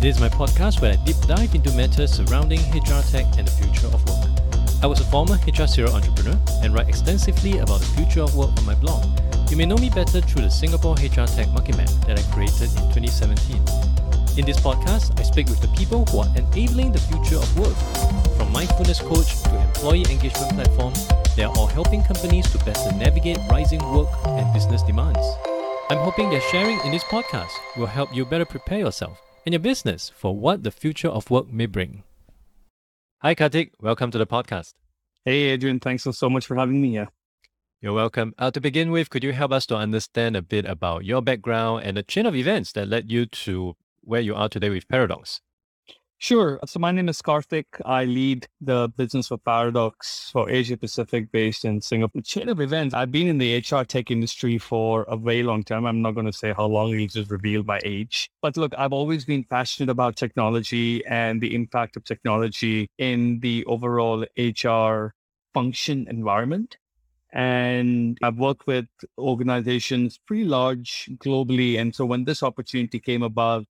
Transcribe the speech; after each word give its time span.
This 0.00 0.16
is 0.16 0.22
my 0.22 0.30
podcast 0.30 0.80
where 0.80 0.94
I 0.94 0.96
deep 1.04 1.20
dive 1.28 1.54
into 1.54 1.70
matters 1.72 2.14
surrounding 2.14 2.58
HR 2.72 3.04
tech 3.12 3.26
and 3.36 3.46
the 3.46 3.50
future 3.50 3.86
of 3.88 4.00
work. 4.08 4.30
I 4.82 4.86
was 4.86 4.98
a 4.98 5.04
former 5.04 5.34
HR 5.46 5.66
serial 5.66 5.94
entrepreneur 5.94 6.40
and 6.62 6.72
write 6.72 6.88
extensively 6.88 7.58
about 7.58 7.80
the 7.80 7.86
future 7.98 8.22
of 8.22 8.34
work 8.34 8.48
on 8.56 8.64
my 8.64 8.74
blog. 8.76 9.04
You 9.50 9.58
may 9.58 9.66
know 9.66 9.76
me 9.76 9.90
better 9.90 10.22
through 10.22 10.40
the 10.40 10.50
Singapore 10.50 10.94
HR 10.94 11.28
Tech 11.28 11.52
Market 11.52 11.76
Map 11.76 11.90
that 12.06 12.18
I 12.18 12.22
created 12.32 12.70
in 12.80 12.88
2017. 12.96 13.56
In 14.38 14.46
this 14.46 14.58
podcast, 14.58 15.20
I 15.20 15.22
speak 15.22 15.48
with 15.48 15.60
the 15.60 15.68
people 15.76 16.06
who 16.06 16.20
are 16.20 16.32
enabling 16.34 16.92
the 16.92 17.00
future 17.12 17.36
of 17.36 17.60
work. 17.60 17.76
From 18.38 18.50
mindfulness 18.52 19.00
coach 19.00 19.42
to 19.42 19.60
employee 19.60 20.06
engagement 20.08 20.54
platform, 20.54 20.94
they 21.36 21.44
are 21.44 21.54
all 21.58 21.66
helping 21.66 22.02
companies 22.02 22.50
to 22.52 22.58
better 22.64 22.90
navigate 22.96 23.36
rising 23.50 23.84
work 23.92 24.08
and 24.24 24.50
business 24.54 24.82
demands. 24.82 25.20
I'm 25.90 25.98
hoping 25.98 26.30
that 26.30 26.42
sharing 26.50 26.80
in 26.86 26.90
this 26.90 27.04
podcast 27.04 27.52
will 27.76 27.84
help 27.84 28.14
you 28.14 28.24
better 28.24 28.46
prepare 28.46 28.78
yourself 28.78 29.20
and 29.44 29.52
your 29.52 29.60
business 29.60 30.10
for 30.14 30.36
what 30.36 30.62
the 30.62 30.70
future 30.70 31.08
of 31.08 31.30
work 31.30 31.52
may 31.52 31.66
bring. 31.66 32.04
Hi, 33.22 33.34
Kartik. 33.34 33.72
Welcome 33.80 34.10
to 34.12 34.18
the 34.18 34.26
podcast. 34.26 34.74
Hey, 35.24 35.50
Adrian. 35.50 35.80
Thanks 35.80 36.04
so, 36.04 36.12
so 36.12 36.30
much 36.30 36.46
for 36.46 36.56
having 36.56 36.80
me 36.80 36.90
here. 36.90 37.08
You're 37.82 37.92
welcome. 37.92 38.34
Uh, 38.38 38.50
to 38.50 38.60
begin 38.60 38.90
with, 38.90 39.10
could 39.10 39.24
you 39.24 39.32
help 39.32 39.52
us 39.52 39.66
to 39.66 39.76
understand 39.76 40.36
a 40.36 40.42
bit 40.42 40.64
about 40.66 41.04
your 41.04 41.22
background 41.22 41.84
and 41.84 41.96
the 41.96 42.02
chain 42.02 42.26
of 42.26 42.34
events 42.34 42.72
that 42.72 42.88
led 42.88 43.10
you 43.10 43.26
to 43.26 43.74
where 44.02 44.20
you 44.20 44.34
are 44.34 44.48
today 44.48 44.70
with 44.70 44.88
Paradox? 44.88 45.40
Sure. 46.22 46.60
So 46.66 46.78
my 46.78 46.92
name 46.92 47.08
is 47.08 47.22
Kartik. 47.22 47.66
I 47.86 48.04
lead 48.04 48.46
the 48.60 48.92
business 48.94 49.28
for 49.28 49.38
Paradox 49.38 50.28
for 50.30 50.50
Asia 50.50 50.76
Pacific 50.76 51.32
based 51.32 51.64
in 51.64 51.80
Singapore. 51.80 52.20
Chain 52.20 52.50
of 52.50 52.60
events. 52.60 52.94
I've 52.94 53.10
been 53.10 53.26
in 53.26 53.38
the 53.38 53.56
HR 53.56 53.84
tech 53.84 54.10
industry 54.10 54.58
for 54.58 55.04
a 55.04 55.16
very 55.16 55.42
long 55.42 55.62
time. 55.64 55.86
I'm 55.86 56.02
not 56.02 56.10
going 56.12 56.26
to 56.26 56.32
say 56.32 56.52
how 56.52 56.66
long 56.66 56.92
it 56.92 57.10
just 57.12 57.30
revealed 57.30 57.66
my 57.66 57.80
age. 57.86 58.28
But 58.42 58.58
look, 58.58 58.74
I've 58.76 58.92
always 58.92 59.24
been 59.24 59.44
passionate 59.44 59.88
about 59.88 60.16
technology 60.16 61.02
and 61.06 61.40
the 61.40 61.54
impact 61.54 61.96
of 61.96 62.04
technology 62.04 62.90
in 62.98 63.40
the 63.40 63.64
overall 63.64 64.26
HR 64.36 65.14
function 65.54 66.06
environment. 66.06 66.76
And 67.32 68.18
I've 68.22 68.36
worked 68.36 68.66
with 68.66 68.88
organizations 69.16 70.18
pretty 70.26 70.44
large 70.44 71.08
globally. 71.16 71.80
And 71.80 71.94
so 71.94 72.04
when 72.04 72.24
this 72.24 72.42
opportunity 72.42 73.00
came 73.00 73.22
about, 73.22 73.64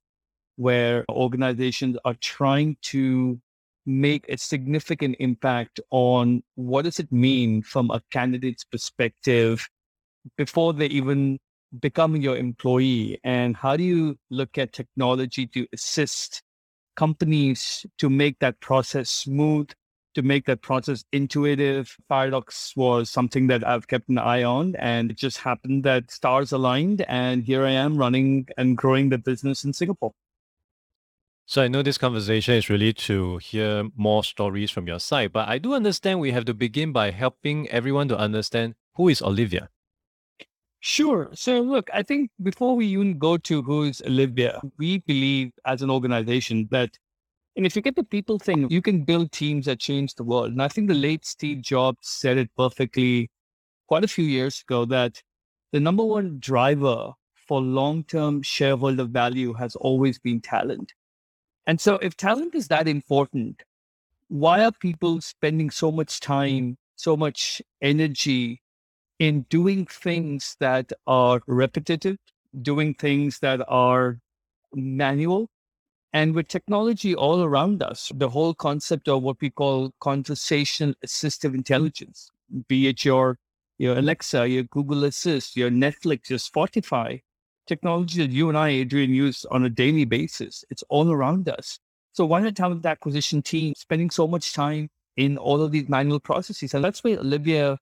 where 0.55 1.05
organizations 1.09 1.97
are 2.05 2.15
trying 2.15 2.77
to 2.81 3.39
make 3.85 4.25
a 4.29 4.37
significant 4.37 5.15
impact 5.19 5.79
on 5.89 6.43
what 6.55 6.83
does 6.83 6.99
it 6.99 7.11
mean 7.11 7.61
from 7.61 7.89
a 7.91 8.01
candidate's 8.11 8.63
perspective 8.63 9.67
before 10.37 10.73
they 10.73 10.85
even 10.87 11.39
become 11.79 12.15
your 12.15 12.37
employee? 12.37 13.19
And 13.23 13.55
how 13.55 13.77
do 13.77 13.83
you 13.83 14.17
look 14.29 14.57
at 14.57 14.73
technology 14.73 15.47
to 15.47 15.65
assist 15.73 16.43
companies 16.95 17.85
to 17.97 18.09
make 18.09 18.39
that 18.39 18.59
process 18.59 19.09
smooth 19.09 19.69
to 20.13 20.21
make 20.21 20.45
that 20.45 20.61
process 20.61 21.03
intuitive? 21.13 21.95
Paradox 22.09 22.73
was 22.75 23.09
something 23.09 23.47
that 23.47 23.65
i've 23.65 23.87
kept 23.87 24.09
an 24.09 24.17
eye 24.17 24.43
on 24.43 24.75
and 24.75 25.11
it 25.11 25.17
just 25.17 25.37
happened 25.37 25.83
that 25.83 26.11
stars 26.11 26.51
aligned 26.51 27.01
and 27.07 27.43
here 27.43 27.65
i 27.65 27.71
am 27.71 27.97
running 27.97 28.45
and 28.57 28.77
growing 28.77 29.09
the 29.09 29.17
business 29.17 29.63
in 29.63 29.71
singapore 29.71 30.11
so 31.51 31.61
I 31.61 31.67
know 31.67 31.83
this 31.83 31.97
conversation 31.97 32.53
is 32.53 32.69
really 32.69 32.93
to 32.93 33.35
hear 33.39 33.83
more 33.97 34.23
stories 34.23 34.71
from 34.71 34.87
your 34.87 35.01
side, 35.01 35.33
but 35.33 35.49
I 35.49 35.57
do 35.57 35.73
understand 35.73 36.21
we 36.21 36.31
have 36.31 36.45
to 36.45 36.53
begin 36.53 36.93
by 36.93 37.11
helping 37.11 37.67
everyone 37.67 38.07
to 38.07 38.17
understand 38.17 38.75
who 38.95 39.09
is 39.09 39.21
Olivia. 39.21 39.67
Sure. 40.79 41.29
So 41.33 41.59
look, 41.59 41.89
I 41.93 42.03
think 42.03 42.31
before 42.41 42.77
we 42.77 42.85
even 42.85 43.19
go 43.19 43.35
to 43.35 43.61
who's 43.63 44.01
Olivia, 44.03 44.61
we 44.77 44.99
believe 44.99 45.51
as 45.65 45.81
an 45.81 45.89
organization 45.89 46.69
that 46.71 46.97
and 47.57 47.65
if 47.65 47.75
you 47.75 47.81
get 47.81 47.97
the 47.97 48.05
people 48.05 48.39
thing, 48.39 48.69
you 48.69 48.81
can 48.81 49.03
build 49.03 49.33
teams 49.33 49.65
that 49.65 49.77
change 49.77 50.15
the 50.15 50.23
world. 50.23 50.53
And 50.53 50.63
I 50.63 50.69
think 50.69 50.87
the 50.87 50.93
late 50.93 51.25
Steve 51.25 51.61
Jobs 51.61 52.07
said 52.07 52.37
it 52.37 52.49
perfectly 52.55 53.29
quite 53.89 54.05
a 54.05 54.07
few 54.07 54.23
years 54.23 54.61
ago 54.61 54.85
that 54.85 55.21
the 55.73 55.81
number 55.81 56.05
one 56.05 56.39
driver 56.39 57.11
for 57.45 57.59
long 57.59 58.05
term 58.05 58.41
shareholder 58.41 59.03
value 59.03 59.51
has 59.51 59.75
always 59.75 60.17
been 60.17 60.39
talent. 60.39 60.93
And 61.67 61.79
so, 61.79 61.95
if 61.95 62.17
talent 62.17 62.55
is 62.55 62.67
that 62.69 62.87
important, 62.87 63.63
why 64.27 64.63
are 64.63 64.71
people 64.71 65.21
spending 65.21 65.69
so 65.69 65.91
much 65.91 66.19
time, 66.19 66.77
so 66.95 67.15
much 67.15 67.61
energy 67.81 68.61
in 69.19 69.41
doing 69.49 69.85
things 69.85 70.55
that 70.59 70.91
are 71.05 71.41
repetitive, 71.47 72.17
doing 72.61 72.93
things 72.93 73.39
that 73.39 73.61
are 73.67 74.19
manual? 74.73 75.49
And 76.13 76.35
with 76.35 76.47
technology 76.47 77.15
all 77.15 77.43
around 77.43 77.81
us, 77.83 78.11
the 78.13 78.29
whole 78.29 78.53
concept 78.53 79.07
of 79.07 79.21
what 79.21 79.39
we 79.39 79.49
call 79.49 79.93
conversational 80.01 80.93
assistive 81.05 81.53
intelligence, 81.53 82.31
be 82.67 82.87
it 82.87 83.05
your, 83.05 83.37
your 83.77 83.97
Alexa, 83.97 84.47
your 84.47 84.63
Google 84.63 85.05
Assist, 85.05 85.55
your 85.55 85.69
Netflix, 85.69 86.29
your 86.29 86.39
Spotify, 86.39 87.21
technology 87.67 88.21
that 88.21 88.31
you 88.31 88.49
and 88.49 88.57
I, 88.57 88.69
Adrian, 88.69 89.13
use 89.13 89.45
on 89.45 89.63
a 89.63 89.69
daily 89.69 90.05
basis. 90.05 90.63
It's 90.69 90.83
all 90.89 91.11
around 91.11 91.49
us. 91.49 91.79
So 92.13 92.25
why 92.25 92.41
not 92.41 92.55
talent 92.55 92.85
acquisition 92.85 93.41
team 93.41 93.73
spending 93.77 94.09
so 94.09 94.27
much 94.27 94.53
time 94.53 94.89
in 95.17 95.37
all 95.37 95.61
of 95.61 95.71
these 95.71 95.87
manual 95.87 96.19
processes? 96.19 96.73
And 96.73 96.83
that's 96.83 97.03
where 97.03 97.19
Olivia 97.19 97.77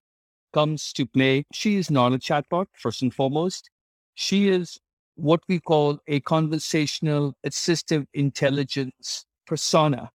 comes 0.53 0.93
to 0.93 1.05
play. 1.05 1.45
She 1.53 1.75
is 1.77 1.89
not 1.89 2.13
a 2.13 2.17
chatbot, 2.17 2.67
first 2.77 3.01
and 3.01 3.13
foremost. 3.13 3.69
She 4.15 4.49
is 4.49 4.77
what 5.15 5.41
we 5.47 5.59
call 5.59 5.99
a 6.07 6.19
conversational 6.21 7.33
assistive 7.45 8.05
intelligence 8.13 9.25
persona. 9.45 10.09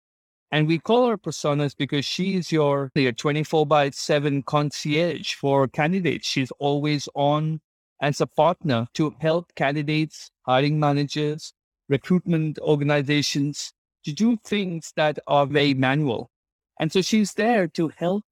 And 0.52 0.68
we 0.68 0.80
call 0.80 1.08
her 1.08 1.18
personas 1.18 1.76
because 1.78 2.04
she 2.04 2.36
is 2.36 2.52
your, 2.52 2.92
your 2.96 3.14
24 3.14 3.66
by 3.66 3.90
7 3.92 4.44
concierge 4.44 5.34
for 5.36 5.68
candidates. 5.68 6.28
She's 6.28 6.52
always 6.60 7.08
on 7.16 7.62
as 8.02 8.20
a 8.20 8.28
partner 8.28 8.88
to 8.96 9.16
help 9.20 9.54
candidates, 9.56 10.32
hiring 10.46 10.80
managers, 10.80 11.54
recruitment 11.88 12.58
organizations 12.60 13.74
to 14.04 14.12
do 14.12 14.38
things 14.44 14.92
that 14.96 15.20
are 15.28 15.46
very 15.46 15.76
manual. 15.76 16.32
And 16.80 16.92
so 16.92 17.02
she's 17.02 17.34
there 17.34 17.68
to 17.68 17.92
help 17.96 18.24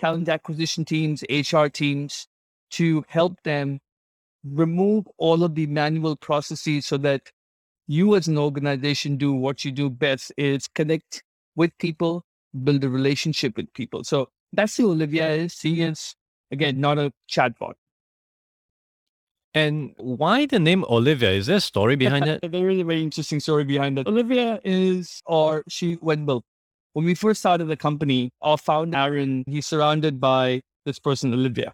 talent 0.00 0.28
acquisition 0.28 0.84
teams, 0.84 1.24
HR 1.28 1.66
teams, 1.66 2.28
to 2.70 3.04
help 3.08 3.42
them 3.42 3.80
remove 4.44 5.06
all 5.18 5.42
of 5.42 5.56
the 5.56 5.66
manual 5.66 6.14
processes 6.14 6.86
so 6.86 6.96
that 6.98 7.22
you 7.88 8.14
as 8.14 8.28
an 8.28 8.38
organization 8.38 9.16
do 9.16 9.32
what 9.32 9.64
you 9.64 9.72
do 9.72 9.90
best 9.90 10.32
is 10.36 10.68
connect 10.68 11.24
with 11.56 11.76
people, 11.78 12.24
build 12.62 12.84
a 12.84 12.88
relationship 12.88 13.56
with 13.56 13.72
people. 13.72 14.04
So 14.04 14.28
that's 14.52 14.76
who 14.76 14.90
Olivia 14.90 15.30
is. 15.30 15.54
She 15.54 15.80
is, 15.80 16.14
again, 16.52 16.80
not 16.80 16.98
a 16.98 17.12
chatbot. 17.28 17.74
And 19.54 19.94
why 19.96 20.46
the 20.46 20.58
name 20.58 20.84
Olivia? 20.88 21.30
Is 21.30 21.46
there 21.46 21.56
a 21.56 21.60
story 21.60 21.96
behind 21.96 22.26
it? 22.26 22.40
a 22.42 22.48
very, 22.48 22.82
very 22.82 23.02
interesting 23.02 23.40
story 23.40 23.64
behind 23.64 23.98
it. 23.98 24.06
Olivia 24.06 24.60
is, 24.64 25.22
or 25.26 25.64
she 25.68 25.96
went 26.00 26.26
well. 26.26 26.42
When 26.92 27.04
we 27.04 27.14
first 27.14 27.40
started 27.40 27.66
the 27.66 27.76
company, 27.76 28.30
our 28.42 28.58
founder, 28.58 28.96
Aaron, 28.98 29.44
he's 29.46 29.66
surrounded 29.66 30.20
by 30.20 30.60
this 30.84 30.98
person, 30.98 31.32
Olivia. 31.32 31.72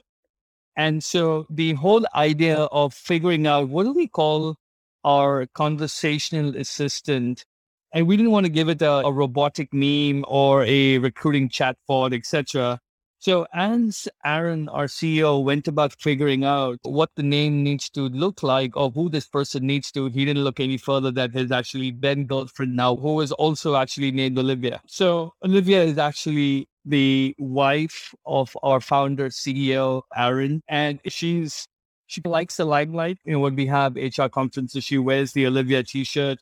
And 0.77 1.03
so 1.03 1.47
the 1.51 1.75
whole 1.75 2.05
idea 2.15 2.59
of 2.59 2.95
figuring 2.95 3.47
out 3.47 3.69
what 3.69 3.85
do 3.85 3.93
we 3.93 4.09
call 4.09 4.57
our 5.05 5.47
conversational 5.55 6.57
assistant, 6.57 7.45
and 7.93 8.07
we 8.07 8.17
didn't 8.17 8.33
want 8.33 8.47
to 8.47 8.51
give 8.51 8.69
it 8.69 8.83
a, 8.83 9.07
a 9.07 9.13
robotic 9.13 9.73
name 9.73 10.25
or 10.27 10.65
a 10.65 10.99
recruiting 10.99 11.49
chatbot, 11.49 12.15
etc. 12.15 12.81
So 13.25 13.47
as 13.55 14.07
Aaron, 14.23 14.69
our 14.69 14.85
CEO, 14.85 15.43
went 15.43 15.67
about 15.67 15.95
figuring 15.99 16.45
out 16.45 16.79
what 16.83 17.09
the 17.17 17.23
name 17.23 17.63
needs 17.63 17.89
to 17.93 18.11
look 18.11 18.43
like 18.43 18.77
or 18.77 18.91
who 18.91 19.09
this 19.09 19.27
person 19.27 19.67
needs 19.67 19.91
to, 19.93 20.11
he 20.11 20.27
didn't 20.27 20.45
look 20.45 20.61
any 20.61 20.77
further 20.77 21.11
than 21.11 21.31
his 21.33 21.51
actually 21.51 21.93
then 21.93 22.27
girlfriend 22.27 22.77
now, 22.77 22.97
who 22.97 23.23
is 23.23 23.33
also 23.33 23.77
actually 23.77 24.11
named 24.11 24.39
Olivia. 24.39 24.83
So 24.87 25.33
Olivia 25.43 25.83
is 25.83 25.97
actually 25.97 26.69
the 26.85 27.35
wife 27.39 28.15
of 28.27 28.55
our 28.63 28.83
founder, 28.83 29.31
CEO, 29.31 30.03
Aaron, 30.15 30.61
and 30.69 31.01
she's 31.07 31.67
she 32.07 32.21
likes 32.27 32.59
the 32.59 32.67
limelight. 32.67 33.17
You 33.25 33.33
know, 33.33 33.41
when 33.41 33.57
we 33.57 33.65
have 33.69 33.97
HR 33.97 34.29
conferences, 34.31 34.85
she 34.85 34.99
wears 34.99 35.33
the 35.33 35.47
Olivia 35.47 35.83
t-shirt. 35.83 36.41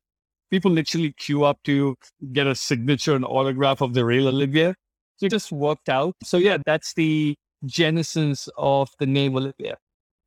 People 0.50 0.72
literally 0.72 1.12
queue 1.12 1.44
up 1.44 1.62
to 1.62 1.94
get 2.32 2.48
a 2.48 2.56
signature 2.56 3.14
and 3.14 3.24
autograph 3.24 3.82
of 3.82 3.94
the 3.94 4.04
real 4.04 4.26
Olivia. 4.26 4.74
So 5.22 5.26
it 5.26 5.30
just 5.30 5.52
worked 5.52 5.88
out. 5.88 6.16
So 6.24 6.36
yeah, 6.36 6.58
that's 6.66 6.94
the 6.94 7.36
genesis 7.64 8.48
of 8.58 8.90
the 8.98 9.06
name 9.06 9.36
Olivia. 9.36 9.76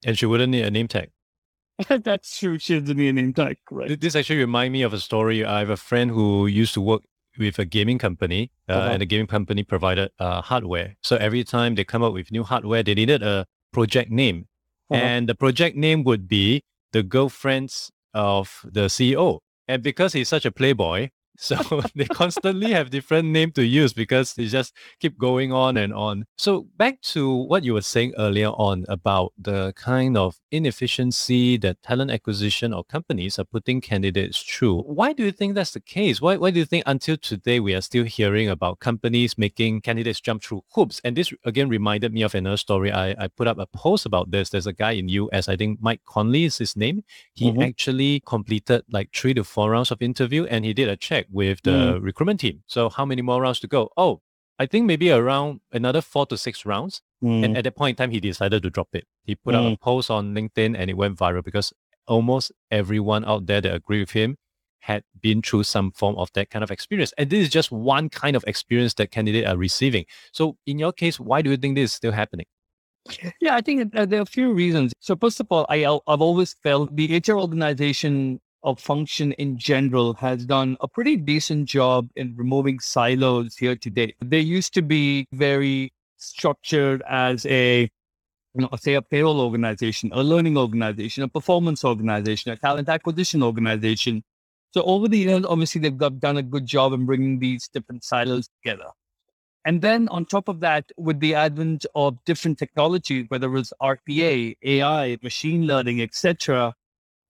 And 0.05 0.17
she 0.17 0.25
wouldn't 0.25 0.51
need 0.51 0.63
a 0.63 0.71
name 0.71 0.87
tag. 0.87 1.11
that's 1.89 2.39
true. 2.39 2.57
She 2.59 2.79
doesn't 2.79 2.95
need 2.95 3.09
a 3.09 3.13
name 3.13 3.33
tag, 3.33 3.57
right? 3.69 3.99
This 3.99 4.15
actually 4.15 4.39
remind 4.39 4.71
me 4.71 4.83
of 4.83 4.93
a 4.93 4.99
story. 4.99 5.43
I 5.43 5.59
have 5.59 5.69
a 5.69 5.75
friend 5.75 6.11
who 6.11 6.47
used 6.47 6.73
to 6.75 6.81
work 6.81 7.01
with 7.37 7.59
a 7.59 7.65
gaming 7.65 7.97
company, 7.97 8.51
uh, 8.69 8.71
uh-huh. 8.71 8.89
and 8.91 9.01
the 9.01 9.05
gaming 9.05 9.27
company 9.27 9.63
provided 9.63 10.11
uh, 10.17 10.41
hardware. 10.41 10.95
So 11.01 11.17
every 11.17 11.43
time 11.43 11.75
they 11.75 11.83
come 11.83 12.01
up 12.01 12.13
with 12.13 12.31
new 12.31 12.43
hardware, 12.45 12.81
they 12.81 12.93
needed 12.93 13.21
a 13.21 13.47
project 13.73 14.11
name, 14.11 14.47
uh-huh. 14.89 15.01
and 15.01 15.27
the 15.27 15.35
project 15.35 15.75
name 15.75 16.05
would 16.05 16.29
be 16.29 16.63
the 16.93 17.03
girlfriends 17.03 17.91
of 18.13 18.61
the 18.63 18.85
CEO. 18.85 19.39
And 19.67 19.83
because 19.83 20.13
he's 20.13 20.29
such 20.29 20.45
a 20.45 20.51
playboy, 20.51 21.09
so 21.37 21.81
they 21.95 22.05
constantly 22.05 22.71
have 22.71 22.89
different 22.89 23.29
name 23.29 23.51
to 23.53 23.65
use 23.65 23.93
because 23.93 24.33
they 24.33 24.45
just 24.45 24.73
keep 24.99 25.17
going 25.17 25.51
on 25.51 25.77
and 25.77 25.93
on. 25.93 26.25
So 26.37 26.67
back 26.77 27.01
to 27.13 27.33
what 27.33 27.63
you 27.63 27.73
were 27.73 27.81
saying 27.81 28.13
earlier 28.17 28.49
on 28.49 28.85
about 28.87 29.33
the 29.37 29.73
kind 29.75 30.17
of 30.17 30.39
inefficiency 30.51 31.57
that 31.57 31.81
talent 31.83 32.11
acquisition 32.11 32.73
or 32.73 32.83
companies 32.83 33.37
are 33.39 33.45
putting 33.45 33.81
candidates 33.81 34.41
through. 34.41 34.81
Why 34.81 35.13
do 35.13 35.23
you 35.23 35.31
think 35.31 35.55
that's 35.55 35.71
the 35.71 35.79
case? 35.79 36.21
Why, 36.21 36.37
why 36.37 36.51
do 36.51 36.59
you 36.59 36.65
think 36.65 36.83
until 36.85 37.17
today 37.17 37.59
we 37.59 37.73
are 37.73 37.81
still 37.81 38.05
hearing 38.05 38.49
about 38.49 38.79
companies 38.79 39.37
making 39.37 39.81
candidates 39.81 40.21
jump 40.21 40.43
through 40.43 40.63
hoops? 40.73 41.01
And 41.03 41.15
this 41.15 41.33
again 41.43 41.69
reminded 41.69 42.13
me 42.13 42.21
of 42.21 42.35
another 42.35 42.57
story. 42.57 42.91
I, 42.91 43.11
I 43.11 43.27
put 43.27 43.47
up 43.47 43.59
a 43.59 43.65
post 43.65 44.05
about 44.05 44.31
this. 44.31 44.49
There's 44.49 44.67
a 44.67 44.73
guy 44.73 44.91
in 44.91 45.09
US, 45.09 45.47
I 45.49 45.55
think 45.55 45.81
Mike 45.81 46.01
Conley 46.05 46.45
is 46.45 46.57
his 46.57 46.75
name. 46.75 47.03
He 47.33 47.51
mm-hmm. 47.51 47.61
actually 47.61 48.21
completed 48.25 48.83
like 48.89 49.09
three 49.13 49.33
to 49.33 49.43
four 49.43 49.71
rounds 49.71 49.91
of 49.91 50.01
interview 50.01 50.45
and 50.45 50.65
he 50.65 50.73
did 50.73 50.89
a 50.89 50.95
check 50.95 51.24
with 51.31 51.61
the 51.63 51.71
mm. 51.71 52.03
recruitment 52.03 52.39
team. 52.39 52.63
So 52.67 52.89
how 52.89 53.05
many 53.05 53.21
more 53.21 53.41
rounds 53.41 53.59
to 53.61 53.67
go? 53.67 53.89
Oh, 53.97 54.21
I 54.57 54.65
think 54.65 54.85
maybe 54.85 55.11
around 55.11 55.61
another 55.71 56.01
four 56.01 56.25
to 56.27 56.37
six 56.37 56.65
rounds. 56.65 57.01
Mm. 57.23 57.45
And 57.45 57.57
at 57.57 57.63
that 57.65 57.75
point 57.75 57.99
in 57.99 58.03
time, 58.03 58.11
he 58.11 58.19
decided 58.19 58.63
to 58.63 58.69
drop 58.69 58.89
it. 58.93 59.05
He 59.23 59.35
put 59.35 59.53
mm. 59.53 59.57
out 59.57 59.65
a 59.65 59.75
mm. 59.75 59.79
post 59.79 60.09
on 60.09 60.33
LinkedIn 60.33 60.75
and 60.77 60.89
it 60.89 60.97
went 60.97 61.17
viral 61.17 61.43
because 61.43 61.73
almost 62.07 62.51
everyone 62.71 63.25
out 63.25 63.47
there 63.47 63.61
that 63.61 63.73
agreed 63.73 64.01
with 64.01 64.11
him 64.11 64.37
had 64.79 65.03
been 65.19 65.41
through 65.41 65.63
some 65.63 65.91
form 65.91 66.15
of 66.15 66.29
that 66.33 66.51
kind 66.51 66.63
of 66.63 66.69
experience. 66.69 67.11
And 67.17 67.29
this 67.29 67.39
is 67.39 67.49
just 67.49 67.71
one 67.71 68.07
kind 68.07 68.35
of 68.35 68.43
experience 68.45 68.93
that 68.95 69.09
candidates 69.09 69.47
are 69.47 69.57
receiving. 69.57 70.05
So 70.31 70.57
in 70.67 70.77
your 70.77 70.93
case, 70.93 71.19
why 71.19 71.41
do 71.41 71.49
you 71.49 71.57
think 71.57 71.75
this 71.75 71.91
is 71.91 71.93
still 71.93 72.11
happening? 72.11 72.45
Yeah, 73.39 73.55
I 73.55 73.61
think 73.61 73.93
there 73.93 74.19
are 74.19 74.21
a 74.21 74.25
few 74.25 74.53
reasons. 74.53 74.93
So 74.99 75.15
first 75.15 75.39
of 75.39 75.47
all, 75.49 75.65
I, 75.69 75.85
I've 75.85 76.21
always 76.21 76.53
felt 76.53 76.95
the 76.95 77.17
HR 77.17 77.33
organization 77.33 78.39
of 78.65 78.79
function 78.79 79.31
in 79.33 79.57
general 79.57 80.15
has 80.15 80.45
done 80.45 80.75
a 80.81 80.87
pretty 80.87 81.15
decent 81.15 81.69
job 81.69 82.09
in 82.15 82.33
removing 82.35 82.79
silos 82.79 83.55
here 83.55 83.75
today. 83.75 84.15
They 84.19 84.39
used 84.39 84.73
to 84.73 84.81
be 84.81 85.27
very 85.31 85.93
structured 86.17 87.03
as 87.07 87.45
a, 87.45 87.81
you 88.55 88.61
know, 88.61 88.69
say 88.77 88.95
a 88.95 89.01
payroll 89.03 89.39
organization, 89.39 90.09
a 90.13 90.23
learning 90.23 90.57
organization, 90.57 91.23
a 91.23 91.27
performance 91.27 91.85
organization, 91.85 92.51
a 92.51 92.57
talent 92.57 92.89
acquisition 92.89 93.43
organization. 93.43 94.23
So 94.71 94.81
over 94.81 95.07
the 95.07 95.19
years, 95.19 95.45
obviously 95.47 95.79
they've 95.81 95.97
got, 95.97 96.19
done 96.19 96.37
a 96.37 96.43
good 96.43 96.65
job 96.65 96.91
in 96.93 97.05
bringing 97.05 97.39
these 97.39 97.69
different 97.71 98.03
silos 98.03 98.49
together. 98.61 98.89
And 99.63 99.81
then 99.81 100.07
on 100.09 100.25
top 100.25 100.47
of 100.47 100.59
that, 100.61 100.91
with 100.97 101.19
the 101.19 101.35
advent 101.35 101.85
of 101.95 102.17
different 102.25 102.57
technologies, 102.57 103.25
whether 103.29 103.47
it 103.47 103.51
was 103.51 103.73
RPA, 103.81 104.57
AI, 104.63 105.17
machine 105.21 105.67
learning, 105.67 106.01
etc., 106.01 106.73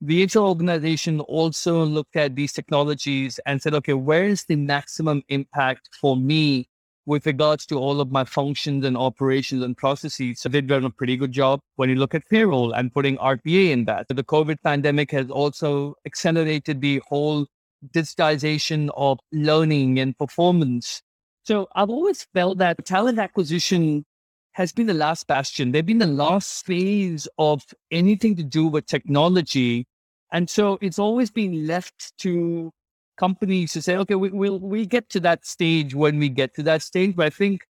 the 0.02 0.26
HR 0.26 0.40
organization 0.40 1.20
also 1.22 1.84
looked 1.84 2.16
at 2.16 2.36
these 2.36 2.54
technologies 2.54 3.40
and 3.46 3.62
said, 3.62 3.74
okay, 3.76 3.94
where 3.94 4.26
is 4.26 4.44
the 4.46 4.56
maximum 4.56 5.24
impact 5.30 5.90
for 6.00 6.18
me 6.18 6.68
with 7.06 7.26
regards 7.26 7.66
to 7.68 7.78
all 7.78 8.02
of 8.02 8.12
my 8.12 8.24
functions 8.24 8.86
and 8.86 8.98
operations 8.98 9.64
and 9.64 9.78
processes? 9.78 10.42
So 10.42 10.50
they've 10.50 10.66
done 10.66 10.86
a 10.86 10.90
pretty 10.90 11.18
good 11.18 11.32
job 11.32 11.62
when 11.76 11.90
you 11.90 11.96
look 11.96 12.14
at 12.14 12.28
payroll 12.30 12.74
and 12.74 12.94
putting 12.94 13.18
RPA 13.18 13.72
in 13.72 13.86
that. 13.86 14.08
The 14.10 14.24
COVID 14.24 14.58
pandemic 14.64 15.12
has 15.12 15.30
also 15.30 15.96
accelerated 16.06 16.82
the 16.82 17.02
whole 17.08 17.48
digitization 17.94 18.90
of 18.96 19.20
learning 19.32 20.00
and 20.00 20.18
performance. 20.18 21.02
So 21.44 21.68
I've 21.76 21.90
always 21.90 22.28
felt 22.34 22.58
that 22.58 22.84
talent 22.86 23.20
acquisition 23.20 24.06
has 24.56 24.72
been 24.72 24.88
the 24.88 24.94
last 24.94 25.28
bastion. 25.28 25.74
They've 25.74 25.86
been 25.86 25.98
the 25.98 26.08
last 26.08 26.66
phase 26.66 27.28
of 27.38 27.62
anything 27.92 28.38
to 28.38 28.44
do 28.44 28.68
with 28.68 28.86
technology. 28.86 29.86
And 30.32 30.50
so 30.50 30.78
it's 30.82 30.98
always 30.98 31.30
been 31.30 31.68
left 31.68 32.18
to 32.20 32.72
companies 33.18 33.74
to 33.74 33.82
say, 33.82 33.98
okay, 33.98 34.16
we, 34.16 34.30
we'll, 34.30 34.60
we 34.60 34.86
get 34.86 35.10
to 35.10 35.20
that 35.20 35.46
stage 35.46 35.94
when 35.94 36.20
we 36.20 36.30
get 36.30 36.56
to 36.56 36.64
that 36.64 36.82
stage. 36.84 37.18
But 37.18 37.26
I 37.26 37.30
think 37.32 37.66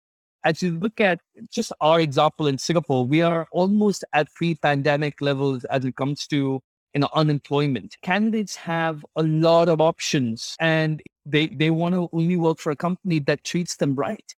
as 0.43 0.63
you 0.63 0.79
look 0.79 0.99
at 0.99 1.19
just 1.53 1.71
our 1.81 1.99
example 1.99 2.47
in 2.47 2.57
Singapore, 2.57 3.05
we 3.05 3.21
are 3.21 3.47
almost 3.51 4.03
at 4.13 4.33
pre-pandemic 4.33 5.21
levels 5.21 5.63
as 5.65 5.85
it 5.85 5.95
comes 5.95 6.25
to 6.27 6.61
you 6.95 6.99
know 6.99 7.09
unemployment. 7.13 7.95
Candidates 8.01 8.55
have 8.55 9.05
a 9.15 9.21
lot 9.21 9.69
of 9.69 9.79
options 9.81 10.55
and 10.59 11.03
they, 11.27 11.45
they 11.45 11.69
want 11.69 11.93
to 11.93 12.09
only 12.11 12.37
work 12.37 12.57
for 12.57 12.71
a 12.71 12.75
company 12.75 13.19
that 13.19 13.43
treats 13.43 13.75
them 13.75 13.93
right. 13.93 14.33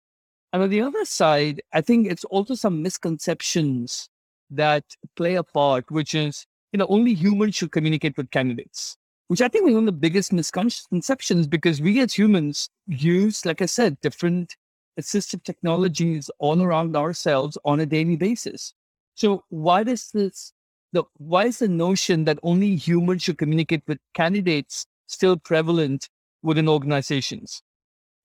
And 0.53 0.63
on 0.63 0.71
the 0.71 0.83
other 0.83 1.05
side, 1.05 1.63
I 1.73 1.81
think 1.81 2.07
it's 2.07 2.25
also 2.25 2.55
some 2.55 2.83
misconceptions 2.83 4.09
that 4.51 4.85
play 5.17 5.37
a 5.37 5.43
part, 5.43 5.91
which 5.91 6.15
is, 6.15 6.47
you 6.73 6.79
know, 6.79 6.87
only 6.89 7.15
humans 7.15 7.55
should 7.55 7.73
communicate 7.73 8.17
with 8.19 8.31
candidates, 8.31 8.97
which 9.29 9.41
I 9.41 9.49
think 9.49 9.67
is 9.67 9.75
one 9.75 9.85
of 9.85 9.87
the 9.87 9.93
biggest 9.93 10.33
misconceptions 10.33 11.47
because 11.47 11.81
we 11.81 12.01
as 12.01 12.13
humans 12.13 12.69
use, 12.87 13.47
like 13.47 13.63
I 13.63 13.67
said, 13.67 13.99
different 14.01 14.55
assistive 15.01 15.43
technologies 15.43 16.31
all 16.39 16.63
around 16.63 16.97
ourselves 16.97 17.57
on 17.65 17.81
a 17.81 17.87
daily 17.87 18.17
basis. 18.17 18.75
So 19.15 19.45
why 19.49 19.85
does 19.85 20.11
this, 20.11 20.53
the, 20.93 21.05
why 21.17 21.47
is 21.47 21.61
the 21.61 21.69
notion 21.69 22.25
that 22.25 22.39
only 22.43 22.77
humans 22.77 23.23
should 23.23 23.39
communicate 23.39 23.83
with 23.87 23.99
candidates 24.13 24.87
still 25.07 25.39
prevalent 25.39 26.11
within 26.43 26.69
organizations? 26.69 27.63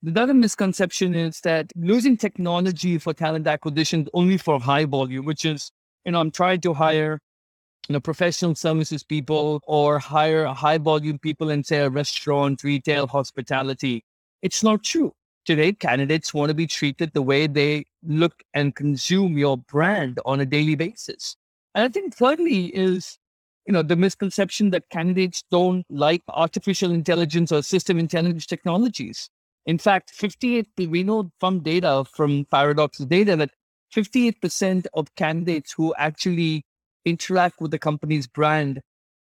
The 0.04 0.22
other 0.22 0.34
misconception 0.34 1.16
is 1.16 1.42
that 1.42 1.72
losing 1.76 2.18
technology 2.18 3.00
for 3.00 3.14
talent 3.14 3.48
acquisition 3.48 4.08
only 4.14 4.38
for 4.38 4.60
high 4.60 4.86
volume, 4.86 5.26
which 5.26 5.44
is, 5.44 5.72
you 6.06 6.12
know, 6.12 6.20
I'm 6.20 6.30
trying 6.30 6.62
to 6.62 6.74
hire, 6.74 7.20
you 7.90 7.94
know, 7.94 8.00
professional 8.00 8.54
services 8.54 9.04
people 9.04 9.60
or 9.66 9.98
hire 9.98 10.46
high 10.46 10.78
volume 10.78 11.18
people 11.18 11.50
in, 11.50 11.64
say, 11.64 11.80
a 11.80 11.90
restaurant, 11.90 12.64
retail, 12.64 13.08
hospitality. 13.08 14.04
It's 14.44 14.62
not 14.62 14.84
true. 14.84 15.14
Today, 15.46 15.74
candidates 15.74 16.32
want 16.32 16.50
to 16.50 16.54
be 16.54 16.68
treated 16.68 17.14
the 17.14 17.22
way 17.24 17.48
they 17.48 17.86
look 18.04 18.44
and 18.54 18.76
consume 18.76 19.38
your 19.38 19.58
brand 19.58 20.20
on 20.26 20.40
a 20.42 20.46
daily 20.46 20.76
basis. 20.76 21.36
And 21.74 21.86
I 21.86 21.88
think 21.88 22.14
thirdly 22.14 22.66
is, 22.68 23.18
you 23.66 23.74
know, 23.74 23.82
the 23.82 23.96
misconception 23.96 24.70
that 24.72 24.90
candidates 24.90 25.44
don't 25.50 25.86
like 25.90 26.22
artificial 26.28 26.92
intelligence 26.92 27.52
or 27.52 27.64
system 27.64 27.98
intelligence 27.98 28.46
technologies. 28.46 29.30
In 29.68 29.78
fact, 29.78 30.12
58, 30.12 30.68
we 30.90 31.04
know 31.04 31.30
from 31.42 31.60
data, 31.60 32.06
from 32.16 32.46
Paradox 32.46 33.00
data, 33.00 33.36
that 33.36 33.52
58% 33.94 34.88
of 34.94 35.14
candidates 35.16 35.74
who 35.74 35.94
actually 35.98 36.66
interact 37.04 37.60
with 37.60 37.72
the 37.72 37.80
company's 37.80 38.28
brand 38.28 38.82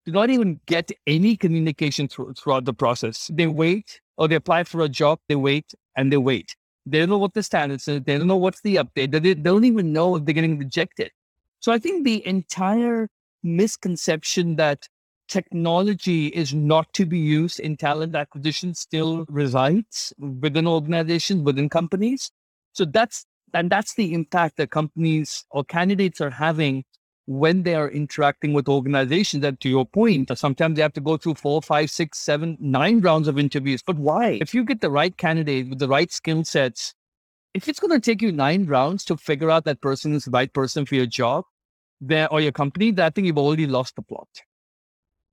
do 0.05 0.12
not 0.12 0.29
even 0.29 0.59
get 0.67 0.91
any 1.07 1.35
communication 1.35 2.07
through, 2.07 2.33
throughout 2.35 2.65
the 2.65 2.73
process. 2.73 3.29
They 3.33 3.47
wait 3.47 4.00
or 4.17 4.27
they 4.27 4.35
apply 4.35 4.63
for 4.63 4.81
a 4.81 4.89
job, 4.89 5.19
they 5.27 5.35
wait 5.35 5.73
and 5.95 6.13
they 6.13 6.17
wait. 6.17 6.55
They 6.85 7.00
don't 7.00 7.09
know 7.09 7.17
what 7.17 7.33
the 7.33 7.43
standards 7.43 7.88
are. 7.88 8.00
They 8.00 8.17
don't 8.17 8.27
know 8.27 8.38
what's 8.38 8.62
the 8.62 8.75
update. 8.75 9.12
They, 9.12 9.19
they 9.19 9.33
don't 9.33 9.65
even 9.65 9.91
know 9.91 10.15
if 10.15 10.25
they're 10.25 10.33
getting 10.33 10.57
rejected. 10.57 11.12
So 11.59 11.71
I 11.71 11.79
think 11.79 12.05
the 12.05 12.25
entire 12.25 13.09
misconception 13.43 14.55
that 14.55 14.88
technology 15.27 16.27
is 16.27 16.53
not 16.53 16.91
to 16.93 17.05
be 17.05 17.19
used 17.19 17.60
in 17.60 17.77
talent 17.77 18.15
acquisition 18.15 18.74
still 18.74 19.25
resides 19.29 20.13
within 20.17 20.67
organizations, 20.67 21.43
within 21.43 21.69
companies. 21.69 22.31
So 22.74 22.86
that's 22.86 23.25
and 23.53 23.69
that's 23.69 23.96
the 23.96 24.13
impact 24.13 24.57
that 24.57 24.72
companies 24.72 25.46
or 25.51 25.63
candidates 25.63 26.19
are 26.19 26.29
having 26.29 26.84
when 27.25 27.63
they 27.63 27.75
are 27.75 27.89
interacting 27.89 28.53
with 28.53 28.67
organizations. 28.67 29.43
And 29.43 29.60
to 29.62 29.69
your 29.69 29.86
point, 29.86 30.31
sometimes 30.38 30.75
they 30.75 30.81
have 30.81 30.93
to 30.93 31.01
go 31.01 31.17
through 31.17 31.36
four, 31.36 31.62
five, 31.62 31.89
six, 31.89 32.19
seven, 32.19 32.57
nine 32.60 33.01
rounds 33.01 33.27
of 33.27 33.38
interviews. 33.38 33.81
But 33.86 33.98
why? 33.98 34.39
If 34.41 34.53
you 34.53 34.63
get 34.63 34.81
the 34.81 34.89
right 34.89 35.15
candidate 35.17 35.69
with 35.69 35.79
the 35.79 35.88
right 35.88 36.12
skill 36.12 36.43
sets, 36.43 36.93
if 37.53 37.67
it's 37.67 37.79
going 37.79 37.91
to 37.91 38.00
take 38.00 38.22
you 38.22 38.31
nine 38.31 38.65
rounds 38.65 39.03
to 39.05 39.17
figure 39.17 39.50
out 39.50 39.65
that 39.65 39.81
person 39.81 40.13
is 40.13 40.25
the 40.25 40.31
right 40.31 40.51
person 40.51 40.86
for 40.86 40.96
your 40.96 41.05
job, 41.05 41.43
there 42.00 42.31
or 42.31 42.41
your 42.41 42.51
company, 42.51 42.91
then 42.91 43.05
I 43.05 43.10
think 43.10 43.27
you've 43.27 43.38
already 43.38 43.67
lost 43.67 43.96
the 43.96 44.01
plot. 44.01 44.27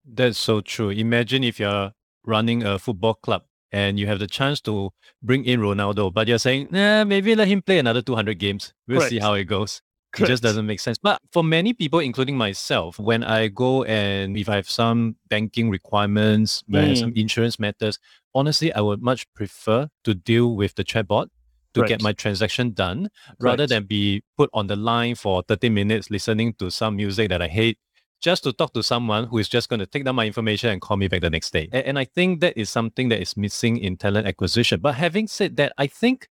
That's 0.05 0.39
so 0.39 0.61
true. 0.61 0.91
Imagine 0.91 1.45
if 1.45 1.59
you're 1.59 1.93
running 2.25 2.63
a 2.63 2.79
football 2.79 3.15
club 3.15 3.45
and 3.73 3.99
you 3.99 4.07
have 4.07 4.19
the 4.19 4.27
chance 4.27 4.61
to 4.63 4.91
bring 5.23 5.45
in 5.45 5.61
Ronaldo, 5.61 6.13
but 6.13 6.29
you're 6.29 6.39
saying, 6.39 6.69
nah, 6.71 7.05
maybe 7.05 7.35
let 7.35 7.49
him 7.49 7.63
play 7.63 7.79
another 7.79 8.03
200 8.03 8.39
games. 8.39 8.73
We'll 8.87 8.99
Correct. 8.99 9.11
see 9.11 9.19
how 9.19 9.35
it 9.35 9.45
goes. 9.45 9.83
Correct. 10.13 10.29
It 10.29 10.33
just 10.33 10.43
doesn't 10.45 10.67
make 10.67 10.79
sense. 10.79 10.97
But 10.97 11.21
for 11.33 11.43
many 11.43 11.73
people, 11.73 11.99
including 11.99 12.37
myself, 12.37 13.01
when 13.01 13.25
I 13.25 13.49
go 13.49 13.83
and 13.85 14.37
if 14.37 14.49
I 14.49 14.57
have 14.57 14.71
some 14.71 15.17
banking 15.29 15.71
requirements, 15.71 16.63
mm. 16.71 16.97
some 16.97 17.13
insurance 17.17 17.59
matters, 17.59 17.99
honestly, 18.33 18.73
I 18.73 18.81
would 18.81 19.03
much 19.03 19.27
prefer 19.35 19.89
to 20.05 20.15
deal 20.15 20.55
with 20.55 20.77
the 20.77 20.85
chatbot 20.85 21.29
to 21.75 21.83
get 21.83 22.01
my 22.01 22.13
transaction 22.13 22.71
done 22.71 23.09
rather 23.41 23.67
than 23.67 23.85
be 23.85 24.23
put 24.37 24.49
on 24.55 24.69
the 24.69 24.77
line 24.77 25.17
for 25.17 25.43
30 25.43 25.71
minutes 25.71 26.09
listening 26.09 26.55
to 26.55 26.71
some 26.71 26.95
music 26.95 27.29
that 27.31 27.43
I 27.43 27.49
hate 27.49 27.79
just 28.25 28.43
to 28.43 28.54
talk 28.54 28.73
to 28.73 28.83
someone 28.83 29.26
who 29.26 29.37
is 29.37 29.50
just 29.50 29.69
going 29.69 29.81
to 29.81 29.87
take 29.87 30.02
down 30.02 30.14
my 30.14 30.25
information 30.25 30.71
and 30.71 30.81
call 30.81 30.97
me 30.97 31.09
back 31.09 31.21
the 31.21 31.28
next 31.28 31.52
day. 31.52 31.69
And, 31.73 31.85
and 31.88 31.99
I 31.99 32.07
think 32.07 32.40
that 32.40 32.57
is 32.57 32.71
something 32.71 33.11
that 33.11 33.21
is 33.21 33.37
missing 33.37 33.76
in 33.76 33.99
talent 33.99 34.26
acquisition. 34.26 34.81
But 34.81 34.95
having 34.95 35.26
said 35.26 35.57
that, 35.59 35.75
I 35.76 35.87
think 35.87 36.28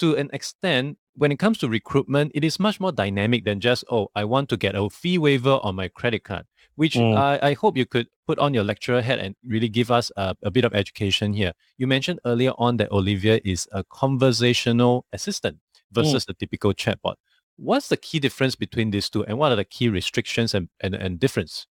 to 0.00 0.16
an 0.16 0.28
extent, 0.32 0.98
when 1.14 1.30
it 1.30 1.38
comes 1.38 1.58
to 1.58 1.68
recruitment, 1.68 2.32
it 2.34 2.42
is 2.42 2.58
much 2.58 2.80
more 2.80 2.90
dynamic 2.90 3.44
than 3.44 3.60
just, 3.60 3.84
oh, 3.88 4.08
I 4.16 4.24
want 4.24 4.48
to 4.48 4.56
get 4.56 4.74
a 4.74 4.90
fee 4.90 5.18
waiver 5.18 5.60
on 5.62 5.76
my 5.76 5.86
credit 5.86 6.24
card, 6.24 6.46
which 6.74 6.94
mm. 6.94 7.16
I, 7.16 7.38
I 7.50 7.52
hope 7.54 7.76
you 7.76 7.86
could 7.86 8.08
put 8.26 8.40
on 8.40 8.52
your 8.52 8.64
lecturer 8.64 9.00
hat 9.00 9.20
and 9.20 9.36
really 9.46 9.68
give 9.68 9.92
us 9.92 10.10
a, 10.16 10.34
a 10.42 10.50
bit 10.50 10.64
of 10.64 10.74
education 10.74 11.32
here. 11.32 11.52
You 11.78 11.86
mentioned 11.86 12.18
earlier 12.26 12.54
on 12.58 12.76
that 12.78 12.90
Olivia 12.90 13.40
is 13.44 13.68
a 13.70 13.84
conversational 13.84 15.06
assistant 15.12 15.58
versus 15.92 16.24
mm. 16.24 16.26
the 16.26 16.34
typical 16.34 16.74
chatbot. 16.74 17.14
What's 17.56 17.88
the 17.88 17.96
key 17.96 18.18
difference 18.18 18.54
between 18.54 18.90
these 18.90 19.08
two 19.08 19.24
and 19.24 19.38
what 19.38 19.52
are 19.52 19.56
the 19.56 19.64
key 19.64 19.88
restrictions 19.88 20.54
and, 20.54 20.68
and, 20.80 20.94
and 20.94 21.18
difference? 21.18 21.66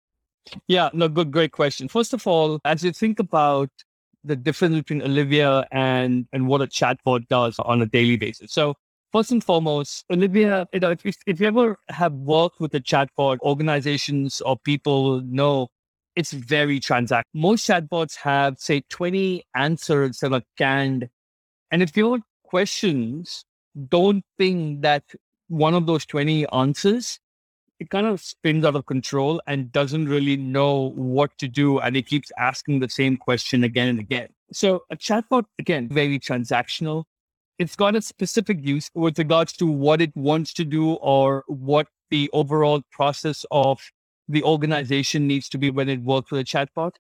Yeah, 0.67 0.89
no, 0.93 1.07
good, 1.07 1.31
great 1.31 1.51
question. 1.51 1.87
First 1.87 2.13
of 2.13 2.25
all, 2.27 2.59
as 2.65 2.83
you 2.83 2.91
think 2.91 3.19
about 3.19 3.69
the 4.23 4.35
difference 4.35 4.75
between 4.75 5.01
Olivia 5.01 5.67
and, 5.71 6.27
and 6.33 6.47
what 6.47 6.61
a 6.61 6.67
chatbot 6.67 7.27
does 7.27 7.59
on 7.59 7.81
a 7.81 7.85
daily 7.85 8.17
basis. 8.17 8.51
So 8.51 8.75
first 9.11 9.31
and 9.31 9.43
foremost, 9.43 10.03
Olivia, 10.11 10.67
you 10.73 10.79
know, 10.79 10.91
if 10.91 11.05
you, 11.05 11.11
if 11.27 11.39
you 11.39 11.47
ever 11.47 11.77
have 11.89 12.13
worked 12.13 12.59
with 12.59 12.73
a 12.73 12.79
chatbot, 12.79 13.39
organizations 13.41 14.41
or 14.41 14.57
people 14.57 15.21
know 15.21 15.67
it's 16.15 16.31
very 16.31 16.79
transact. 16.79 17.27
Most 17.33 17.67
chatbots 17.67 18.15
have, 18.17 18.57
say, 18.57 18.81
20 18.89 19.43
answers 19.55 20.19
that 20.19 20.33
are 20.33 20.41
canned. 20.57 21.09
And 21.71 21.83
if 21.83 21.95
your 21.97 22.19
questions 22.43 23.43
don't 23.89 24.23
think 24.37 24.81
that 24.81 25.03
one 25.47 25.73
of 25.73 25.85
those 25.85 26.05
20 26.05 26.47
answers, 26.51 27.19
it 27.79 27.89
kind 27.89 28.07
of 28.07 28.21
spins 28.21 28.65
out 28.65 28.75
of 28.75 28.85
control 28.85 29.41
and 29.47 29.71
doesn't 29.71 30.07
really 30.07 30.37
know 30.37 30.91
what 30.95 31.37
to 31.39 31.47
do. 31.47 31.79
And 31.79 31.97
it 31.97 32.07
keeps 32.07 32.31
asking 32.37 32.79
the 32.79 32.89
same 32.89 33.17
question 33.17 33.63
again 33.63 33.89
and 33.89 33.99
again. 33.99 34.29
So 34.51 34.83
a 34.89 34.95
chatbot, 34.95 35.45
again, 35.59 35.89
very 35.89 36.19
transactional 36.19 37.03
it's 37.57 37.75
got 37.75 37.95
a 37.95 38.01
specific 38.01 38.59
use 38.61 38.89
with 38.93 39.17
regards 39.17 39.53
to 39.53 39.67
what 39.67 40.01
it 40.01 40.15
wants 40.15 40.53
to 40.53 40.65
do 40.65 40.93
or 40.93 41.43
what 41.47 41.87
the 42.09 42.29
overall 42.33 42.81
process 42.91 43.45
of 43.51 43.79
the 44.27 44.43
organization 44.43 45.27
needs 45.27 45.47
to 45.49 45.57
be 45.57 45.69
when 45.69 45.87
it 45.87 46.01
works 46.01 46.31
with 46.31 46.41
a 46.41 46.43
chatbot. 46.43 46.91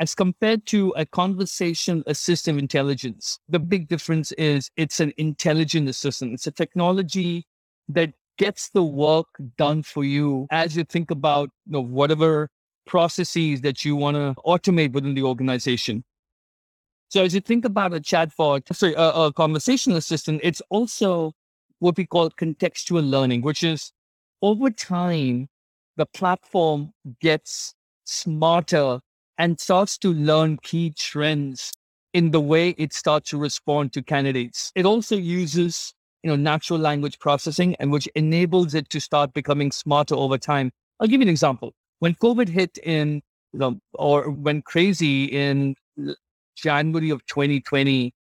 As 0.00 0.14
compared 0.14 0.66
to 0.66 0.92
a 0.96 1.06
conversation 1.06 2.02
assistive 2.08 2.58
intelligence, 2.58 3.38
the 3.48 3.60
big 3.60 3.88
difference 3.88 4.32
is 4.32 4.70
it's 4.76 5.00
an 5.00 5.12
intelligent 5.16 5.88
assistant. 5.88 6.34
It's 6.34 6.46
a 6.46 6.50
technology 6.50 7.46
that 7.88 8.12
gets 8.38 8.70
the 8.70 8.82
work 8.82 9.26
done 9.56 9.82
for 9.82 10.04
you 10.04 10.46
as 10.50 10.76
you 10.76 10.84
think 10.84 11.10
about 11.10 11.50
you 11.66 11.72
know, 11.72 11.80
whatever 11.80 12.48
processes 12.86 13.60
that 13.62 13.84
you 13.84 13.96
want 13.96 14.16
to 14.16 14.34
automate 14.44 14.92
within 14.92 15.14
the 15.14 15.22
organization. 15.22 16.04
So 17.08 17.22
as 17.22 17.34
you 17.34 17.40
think 17.40 17.64
about 17.64 17.94
a 17.94 18.00
chatbot, 18.00 18.74
sorry, 18.74 18.94
a, 18.94 19.10
a 19.10 19.32
conversational 19.32 19.98
assistant, 19.98 20.40
it's 20.42 20.60
also 20.68 21.32
what 21.78 21.96
we 21.96 22.06
call 22.06 22.30
contextual 22.30 23.08
learning, 23.08 23.42
which 23.42 23.62
is 23.62 23.92
over 24.42 24.70
time, 24.70 25.48
the 25.96 26.06
platform 26.06 26.92
gets 27.20 27.74
smarter 28.04 29.00
and 29.38 29.60
starts 29.60 29.96
to 29.98 30.12
learn 30.12 30.58
key 30.58 30.92
trends 30.96 31.72
in 32.12 32.30
the 32.30 32.40
way 32.40 32.70
it 32.70 32.92
starts 32.92 33.30
to 33.30 33.38
respond 33.38 33.92
to 33.92 34.02
candidates. 34.02 34.70
It 34.74 34.86
also 34.86 35.16
uses, 35.16 35.94
you 36.24 36.30
know, 36.30 36.36
natural 36.36 36.78
language 36.78 37.18
processing 37.18 37.76
and 37.78 37.92
which 37.92 38.08
enables 38.14 38.74
it 38.74 38.88
to 38.88 38.98
start 38.98 39.34
becoming 39.34 39.70
smarter 39.70 40.14
over 40.14 40.38
time. 40.38 40.72
I'll 40.98 41.06
give 41.06 41.20
you 41.20 41.26
an 41.26 41.28
example. 41.28 41.74
When 41.98 42.14
COVID 42.14 42.48
hit 42.48 42.78
in, 42.78 43.20
you 43.52 43.58
know, 43.58 43.78
or 43.92 44.30
when 44.30 44.62
crazy 44.62 45.26
in 45.26 45.74
January 46.56 47.10
of 47.10 47.24
2020, 47.26 48.14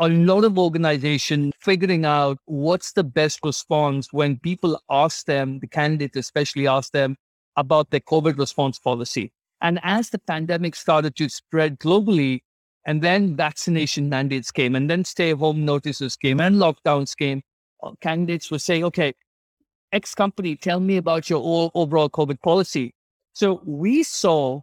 a 0.00 0.08
lot 0.08 0.42
of 0.42 0.58
organizations 0.58 1.54
figuring 1.60 2.04
out 2.04 2.38
what's 2.46 2.92
the 2.92 3.04
best 3.04 3.38
response 3.44 4.12
when 4.12 4.40
people 4.40 4.80
ask 4.90 5.24
them, 5.26 5.60
the 5.60 5.68
candidates 5.68 6.16
especially 6.16 6.66
ask 6.66 6.90
them 6.90 7.14
about 7.54 7.90
their 7.90 8.00
COVID 8.00 8.36
response 8.36 8.80
policy. 8.80 9.32
And 9.60 9.78
as 9.84 10.10
the 10.10 10.18
pandemic 10.18 10.74
started 10.74 11.14
to 11.16 11.28
spread 11.28 11.78
globally, 11.78 12.40
and 12.86 13.02
then 13.02 13.36
vaccination 13.36 14.08
mandates 14.08 14.50
came, 14.50 14.74
and 14.74 14.88
then 14.88 15.04
stay 15.04 15.32
home 15.32 15.64
notices 15.64 16.16
came, 16.16 16.40
and 16.40 16.56
lockdowns 16.56 17.16
came, 17.16 17.42
candidates 18.00 18.50
were 18.50 18.58
saying, 18.58 18.84
okay, 18.84 19.12
X 19.92 20.14
company, 20.14 20.56
tell 20.56 20.80
me 20.80 20.96
about 20.96 21.30
your 21.30 21.70
overall 21.74 22.10
COVID 22.10 22.40
policy. 22.42 22.92
So 23.32 23.62
we 23.64 24.02
saw 24.02 24.60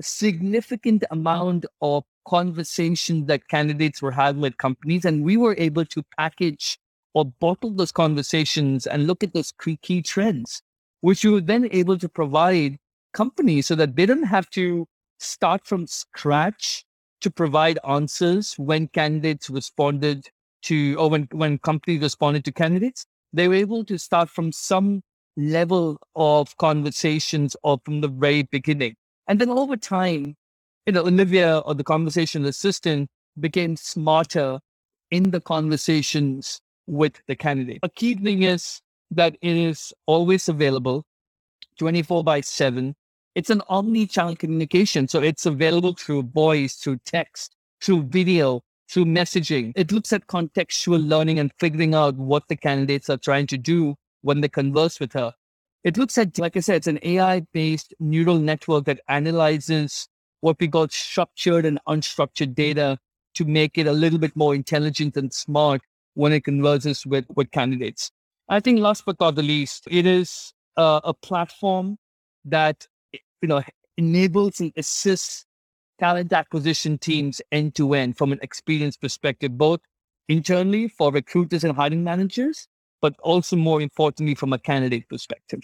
a 0.00 0.02
significant 0.02 1.04
amount 1.10 1.66
of 1.80 2.04
conversation 2.26 3.26
that 3.26 3.48
candidates 3.48 4.00
were 4.00 4.10
having 4.10 4.40
with 4.40 4.56
companies. 4.56 5.04
And 5.04 5.24
we 5.24 5.36
were 5.36 5.54
able 5.58 5.84
to 5.84 6.02
package 6.18 6.78
or 7.12 7.26
bottle 7.26 7.70
those 7.70 7.92
conversations 7.92 8.86
and 8.86 9.06
look 9.06 9.22
at 9.22 9.34
those 9.34 9.52
key 9.82 10.02
trends, 10.02 10.62
which 11.02 11.24
we 11.24 11.30
were 11.30 11.40
then 11.40 11.68
able 11.70 11.98
to 11.98 12.08
provide 12.08 12.78
companies 13.12 13.66
so 13.66 13.74
that 13.76 13.94
they 13.94 14.06
don't 14.06 14.24
have 14.24 14.50
to 14.50 14.86
start 15.18 15.66
from 15.66 15.86
scratch 15.86 16.84
to 17.24 17.30
provide 17.30 17.78
answers 17.88 18.54
when 18.58 18.86
candidates 18.88 19.50
responded 19.50 20.28
to, 20.62 20.94
or 20.96 21.08
when, 21.08 21.26
when 21.32 21.58
companies 21.58 22.02
responded 22.02 22.44
to 22.44 22.52
candidates. 22.52 23.06
They 23.32 23.48
were 23.48 23.54
able 23.54 23.84
to 23.86 23.98
start 23.98 24.28
from 24.30 24.52
some 24.52 25.02
level 25.38 25.98
of 26.14 26.54
conversations 26.58 27.56
or 27.62 27.80
from 27.84 28.02
the 28.02 28.08
very 28.08 28.42
beginning. 28.44 28.94
And 29.26 29.40
then 29.40 29.48
over 29.48 29.76
time, 29.76 30.36
you 30.86 30.92
know, 30.92 31.00
Olivia 31.06 31.60
or 31.60 31.74
the 31.74 31.82
conversation 31.82 32.44
assistant 32.44 33.08
became 33.40 33.74
smarter 33.76 34.60
in 35.10 35.30
the 35.30 35.40
conversations 35.40 36.60
with 36.86 37.22
the 37.26 37.36
candidate. 37.36 37.78
A 37.82 37.88
key 37.88 38.16
thing 38.16 38.42
is 38.42 38.82
that 39.12 39.36
it 39.40 39.56
is 39.56 39.94
always 40.06 40.46
available 40.48 41.04
24 41.78 42.22
by 42.22 42.42
7. 42.42 42.94
It's 43.34 43.50
an 43.50 43.62
omni 43.68 44.06
channel 44.06 44.36
communication. 44.36 45.08
So 45.08 45.20
it's 45.20 45.46
available 45.46 45.94
through 45.94 46.24
voice, 46.24 46.74
through 46.74 46.98
text, 47.04 47.56
through 47.82 48.04
video, 48.04 48.62
through 48.88 49.06
messaging. 49.06 49.72
It 49.74 49.90
looks 49.90 50.12
at 50.12 50.26
contextual 50.26 51.06
learning 51.06 51.38
and 51.38 51.50
figuring 51.58 51.94
out 51.94 52.16
what 52.16 52.48
the 52.48 52.56
candidates 52.56 53.10
are 53.10 53.16
trying 53.16 53.46
to 53.48 53.58
do 53.58 53.96
when 54.22 54.40
they 54.40 54.48
converse 54.48 55.00
with 55.00 55.12
her. 55.14 55.32
It 55.82 55.98
looks 55.98 56.16
at, 56.16 56.38
like 56.38 56.56
I 56.56 56.60
said, 56.60 56.76
it's 56.76 56.86
an 56.86 57.00
AI 57.02 57.40
based 57.52 57.92
neural 57.98 58.38
network 58.38 58.84
that 58.86 59.00
analyzes 59.08 60.08
what 60.40 60.58
we 60.60 60.68
call 60.68 60.88
structured 60.88 61.66
and 61.66 61.78
unstructured 61.88 62.54
data 62.54 62.98
to 63.34 63.44
make 63.44 63.76
it 63.76 63.86
a 63.86 63.92
little 63.92 64.18
bit 64.18 64.34
more 64.36 64.54
intelligent 64.54 65.16
and 65.16 65.32
smart 65.32 65.82
when 66.14 66.32
it 66.32 66.44
converses 66.44 67.04
with, 67.04 67.26
with 67.34 67.50
candidates. 67.50 68.12
I 68.48 68.60
think 68.60 68.78
last 68.78 69.04
but 69.04 69.18
not 69.20 69.34
the 69.34 69.42
least, 69.42 69.88
it 69.90 70.06
is 70.06 70.52
uh, 70.76 71.00
a 71.02 71.12
platform 71.12 71.98
that 72.44 72.86
you 73.44 73.48
know 73.48 73.62
enables 73.98 74.58
and 74.60 74.72
assists 74.78 75.44
talent 75.98 76.32
acquisition 76.32 76.96
teams 76.96 77.42
end 77.52 77.74
to 77.74 77.92
end 77.92 78.16
from 78.16 78.32
an 78.32 78.38
experience 78.40 78.96
perspective, 78.96 79.58
both 79.58 79.80
internally 80.30 80.88
for 80.88 81.12
recruiters 81.12 81.62
and 81.62 81.76
hiring 81.76 82.02
managers, 82.02 82.66
but 83.02 83.14
also 83.22 83.54
more 83.54 83.82
importantly 83.82 84.34
from 84.34 84.54
a 84.54 84.58
candidate 84.58 85.06
perspective. 85.10 85.60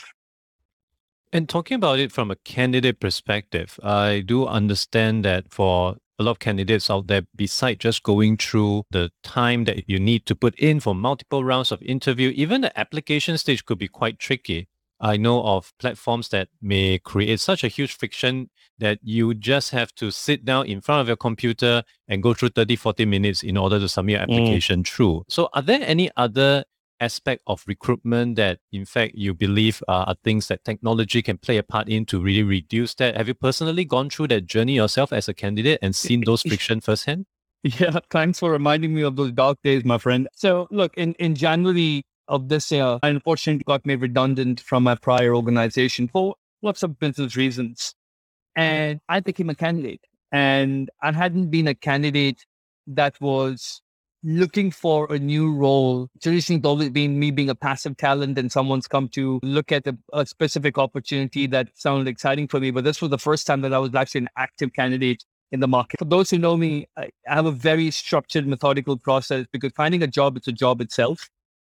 And 1.32 1.48
talking 1.48 1.76
about 1.76 1.98
it 1.98 2.12
from 2.12 2.30
a 2.30 2.36
candidate 2.36 3.00
perspective, 3.00 3.80
I 3.82 4.22
do 4.26 4.46
understand 4.46 5.24
that 5.24 5.50
for 5.50 5.96
a 6.18 6.22
lot 6.22 6.32
of 6.32 6.38
candidates 6.38 6.90
out 6.90 7.06
there, 7.06 7.22
besides 7.34 7.78
just 7.78 8.02
going 8.02 8.36
through 8.36 8.82
the 8.90 9.10
time 9.22 9.64
that 9.64 9.88
you 9.88 9.98
need 9.98 10.26
to 10.26 10.36
put 10.36 10.54
in 10.58 10.80
for 10.80 10.94
multiple 10.94 11.44
rounds 11.44 11.72
of 11.72 11.80
interview, 11.80 12.30
even 12.36 12.60
the 12.60 12.78
application 12.78 13.38
stage 13.38 13.64
could 13.64 13.78
be 13.78 13.88
quite 13.88 14.18
tricky. 14.18 14.68
I 15.00 15.16
know 15.16 15.42
of 15.42 15.72
platforms 15.78 16.28
that 16.28 16.48
may 16.60 16.98
create 16.98 17.40
such 17.40 17.64
a 17.64 17.68
huge 17.68 17.94
friction 17.96 18.50
that 18.78 18.98
you 19.02 19.34
just 19.34 19.70
have 19.70 19.94
to 19.96 20.10
sit 20.10 20.44
down 20.44 20.66
in 20.66 20.80
front 20.80 21.00
of 21.00 21.06
your 21.06 21.16
computer 21.16 21.82
and 22.08 22.22
go 22.22 22.34
through 22.34 22.50
30, 22.50 22.76
40 22.76 23.04
minutes 23.06 23.42
in 23.42 23.56
order 23.56 23.78
to 23.78 23.88
submit 23.88 24.18
your 24.18 24.20
mm. 24.20 24.22
application 24.24 24.82
mm. 24.82 24.86
through. 24.86 25.24
So 25.28 25.48
are 25.54 25.62
there 25.62 25.80
any 25.82 26.10
other 26.16 26.64
aspect 27.00 27.42
of 27.46 27.64
recruitment 27.66 28.36
that 28.36 28.58
in 28.72 28.84
fact 28.84 29.14
you 29.14 29.34
believe 29.34 29.82
uh, 29.88 30.04
are 30.08 30.16
things 30.22 30.48
that 30.48 30.64
technology 30.64 31.22
can 31.22 31.38
play 31.38 31.56
a 31.56 31.62
part 31.62 31.88
in 31.88 32.04
to 32.04 32.20
really 32.20 32.42
reduce 32.42 32.94
that 32.94 33.16
have 33.16 33.26
you 33.26 33.34
personally 33.34 33.84
gone 33.84 34.10
through 34.10 34.28
that 34.28 34.46
journey 34.46 34.74
yourself 34.74 35.12
as 35.12 35.28
a 35.28 35.34
candidate 35.34 35.78
and 35.80 35.96
seen 35.96 36.22
those 36.26 36.42
friction 36.42 36.80
firsthand 36.80 37.24
yeah 37.62 37.98
thanks 38.10 38.38
for 38.38 38.50
reminding 38.50 38.94
me 38.94 39.02
of 39.02 39.16
those 39.16 39.32
dark 39.32 39.58
days 39.64 39.84
my 39.84 39.96
friend 39.96 40.28
so 40.34 40.68
look 40.70 40.92
in, 40.98 41.14
in 41.14 41.34
january 41.34 42.02
of 42.30 42.48
this 42.48 42.70
year 42.72 42.98
i 43.02 43.08
unfortunately 43.08 43.64
got 43.66 43.84
made 43.84 44.00
redundant 44.00 44.60
from 44.60 44.82
my 44.82 44.94
prior 44.94 45.34
organization 45.34 46.08
for 46.08 46.34
lots 46.62 46.82
of 46.82 46.98
business 46.98 47.36
reasons 47.36 47.94
and 48.56 49.00
i 49.08 49.20
became 49.20 49.50
a 49.50 49.54
candidate 49.54 50.00
and 50.32 50.90
i 51.02 51.12
hadn't 51.12 51.50
been 51.50 51.68
a 51.68 51.74
candidate 51.74 52.46
that 52.86 53.20
was 53.20 53.82
looking 54.22 54.70
for 54.70 55.12
a 55.12 55.18
new 55.18 55.52
role. 55.52 56.08
Traditionally, 56.22 56.58
it's 56.58 56.66
always 56.66 56.90
been 56.90 57.18
me 57.18 57.30
being 57.30 57.48
a 57.48 57.54
passive 57.54 57.96
talent 57.96 58.38
and 58.38 58.52
someone's 58.52 58.86
come 58.86 59.08
to 59.10 59.40
look 59.42 59.72
at 59.72 59.86
a, 59.86 59.96
a, 60.12 60.26
specific 60.26 60.78
opportunity 60.78 61.46
that 61.46 61.68
sounded 61.74 62.08
exciting 62.08 62.46
for 62.48 62.60
me. 62.60 62.70
But 62.70 62.84
this 62.84 63.00
was 63.00 63.10
the 63.10 63.18
first 63.18 63.46
time 63.46 63.62
that 63.62 63.72
I 63.72 63.78
was 63.78 63.94
actually 63.94 64.22
an 64.22 64.28
active 64.36 64.72
candidate 64.72 65.24
in 65.52 65.60
the 65.60 65.68
market. 65.68 65.98
For 65.98 66.04
those 66.04 66.30
who 66.30 66.38
know 66.38 66.56
me, 66.56 66.86
I 66.96 67.08
have 67.26 67.46
a 67.46 67.50
very 67.50 67.90
structured, 67.90 68.46
methodical 68.46 68.96
process 68.96 69.46
because 69.50 69.72
finding 69.74 70.02
a 70.02 70.06
job, 70.06 70.36
it's 70.36 70.48
a 70.48 70.52
job 70.52 70.80
itself. 70.80 71.28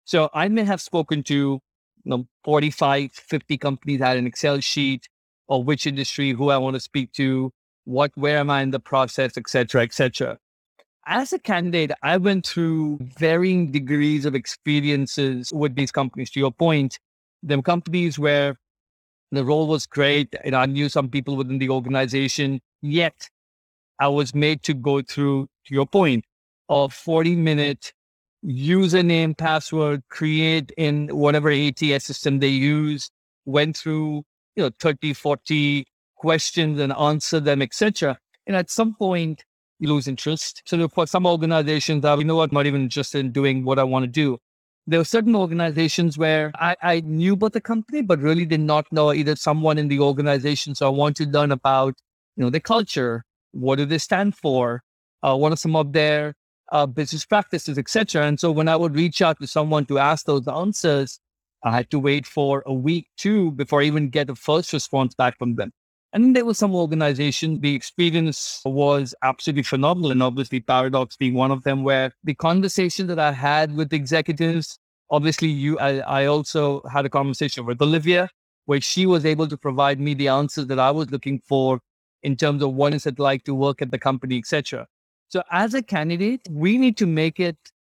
So 0.04 0.30
I 0.34 0.48
may 0.48 0.64
have 0.64 0.80
spoken 0.80 1.22
to 1.24 1.34
you 1.34 1.60
know, 2.04 2.26
45, 2.44 3.12
50 3.12 3.58
companies 3.58 4.00
had 4.00 4.16
an 4.16 4.26
Excel 4.26 4.60
sheet 4.60 5.08
of 5.48 5.66
which 5.66 5.86
industry, 5.86 6.30
who 6.30 6.50
I 6.50 6.56
want 6.56 6.74
to 6.74 6.80
speak 6.80 7.12
to, 7.12 7.52
what, 7.84 8.10
where 8.14 8.38
am 8.38 8.50
I 8.50 8.62
in 8.62 8.70
the 8.70 8.80
process, 8.80 9.36
et 9.36 9.48
cetera, 9.48 9.82
et 9.82 9.92
cetera. 9.92 10.38
As 11.06 11.32
a 11.32 11.38
candidate, 11.38 11.90
I 12.02 12.16
went 12.16 12.46
through 12.46 12.98
varying 13.18 13.72
degrees 13.72 14.24
of 14.24 14.34
experiences 14.34 15.52
with 15.52 15.74
these 15.74 15.90
companies. 15.90 16.30
To 16.30 16.40
your 16.40 16.52
point, 16.52 16.98
the 17.42 17.60
companies 17.60 18.18
where 18.18 18.56
the 19.32 19.44
role 19.44 19.66
was 19.66 19.86
great, 19.86 20.34
and 20.44 20.54
I 20.54 20.66
knew 20.66 20.88
some 20.88 21.08
people 21.08 21.36
within 21.36 21.58
the 21.58 21.70
organization, 21.70 22.60
yet 22.82 23.28
I 23.98 24.08
was 24.08 24.34
made 24.34 24.62
to 24.64 24.74
go 24.74 25.02
through, 25.02 25.48
to 25.66 25.74
your 25.74 25.86
point, 25.86 26.24
a 26.68 26.88
40 26.88 27.34
minute 27.36 27.92
username, 28.44 29.36
password, 29.36 30.02
create 30.08 30.72
in 30.76 31.08
whatever 31.08 31.50
ATS 31.50 32.04
system 32.04 32.38
they 32.38 32.48
use, 32.48 33.10
went 33.44 33.76
through, 33.76 34.24
you 34.56 34.64
know, 34.64 34.70
30, 34.80 35.12
40 35.14 35.86
questions 36.16 36.80
and 36.80 36.92
answer 36.92 37.40
them, 37.40 37.62
etc. 37.62 38.18
And 38.46 38.56
at 38.56 38.70
some 38.70 38.94
point, 38.94 39.44
you 39.78 39.88
lose 39.88 40.06
interest. 40.06 40.62
So 40.64 40.88
for 40.88 41.06
some 41.06 41.26
organizations 41.26 42.02
that, 42.02 42.18
you 42.18 42.24
know 42.24 42.36
what, 42.36 42.50
I'm 42.50 42.54
not 42.54 42.66
even 42.66 42.82
interested 42.82 43.18
in 43.18 43.32
doing 43.32 43.64
what 43.64 43.78
I 43.78 43.84
want 43.84 44.04
to 44.04 44.10
do. 44.10 44.38
There 44.86 45.00
were 45.00 45.04
certain 45.04 45.36
organizations 45.36 46.18
where 46.18 46.52
I, 46.54 46.76
I 46.82 47.00
knew 47.00 47.34
about 47.34 47.52
the 47.52 47.60
company, 47.60 48.02
but 48.02 48.20
really 48.20 48.44
did 48.44 48.60
not 48.60 48.86
know 48.92 49.12
either 49.12 49.36
someone 49.36 49.78
in 49.78 49.88
the 49.88 50.00
organization. 50.00 50.74
So 50.74 50.86
I 50.86 50.90
want 50.90 51.16
to 51.16 51.26
learn 51.26 51.52
about, 51.52 51.94
you 52.36 52.44
know, 52.44 52.50
the 52.50 52.60
culture. 52.60 53.24
What 53.52 53.76
do 53.76 53.84
they 53.84 53.98
stand 53.98 54.36
for? 54.36 54.82
Uh, 55.22 55.36
what 55.36 55.52
are 55.52 55.56
some 55.56 55.76
of 55.76 55.92
their 55.92 56.34
uh, 56.72 56.86
business 56.86 57.24
practices, 57.24 57.78
etc. 57.78 58.26
And 58.26 58.40
so 58.40 58.50
when 58.50 58.66
I 58.66 58.74
would 58.74 58.96
reach 58.96 59.22
out 59.22 59.38
to 59.40 59.46
someone 59.46 59.86
to 59.86 59.98
ask 59.98 60.26
those 60.26 60.48
answers, 60.48 61.20
I 61.62 61.70
had 61.70 61.90
to 61.90 61.98
wait 61.98 62.26
for 62.26 62.64
a 62.66 62.72
week, 62.72 63.06
two, 63.16 63.52
before 63.52 63.82
I 63.82 63.84
even 63.84 64.08
get 64.08 64.30
a 64.30 64.34
first 64.34 64.72
response 64.72 65.14
back 65.14 65.38
from 65.38 65.54
them. 65.54 65.70
And 66.14 66.34
there 66.34 66.44
was 66.44 66.58
some 66.58 66.74
organization, 66.74 67.60
the 67.60 67.74
experience 67.74 68.60
was 68.64 69.14
absolutely 69.22 69.62
phenomenal. 69.62 70.10
And 70.10 70.22
obviously 70.22 70.60
Paradox 70.60 71.16
being 71.16 71.34
one 71.34 71.50
of 71.50 71.62
them, 71.62 71.84
where 71.84 72.12
the 72.24 72.34
conversation 72.34 73.06
that 73.06 73.18
I 73.18 73.32
had 73.32 73.74
with 73.76 73.92
executives, 73.92 74.78
obviously 75.10 75.48
you, 75.48 75.78
I, 75.78 75.98
I 75.98 76.26
also 76.26 76.82
had 76.92 77.06
a 77.06 77.10
conversation 77.10 77.64
with 77.64 77.80
Olivia, 77.80 78.28
where 78.66 78.80
she 78.80 79.06
was 79.06 79.24
able 79.24 79.46
to 79.48 79.56
provide 79.56 80.00
me 80.00 80.14
the 80.14 80.28
answers 80.28 80.66
that 80.66 80.78
I 80.78 80.90
was 80.90 81.10
looking 81.10 81.40
for 81.48 81.80
in 82.22 82.36
terms 82.36 82.62
of 82.62 82.74
what 82.74 82.94
is 82.94 83.06
it 83.06 83.18
like 83.18 83.44
to 83.44 83.54
work 83.54 83.82
at 83.82 83.90
the 83.90 83.98
company, 83.98 84.38
etc. 84.38 84.86
So 85.32 85.42
as 85.50 85.72
a 85.72 85.82
candidate, 85.82 86.46
we 86.50 86.76
need 86.76 86.98
to 86.98 87.06
make 87.06 87.40
it, 87.40 87.56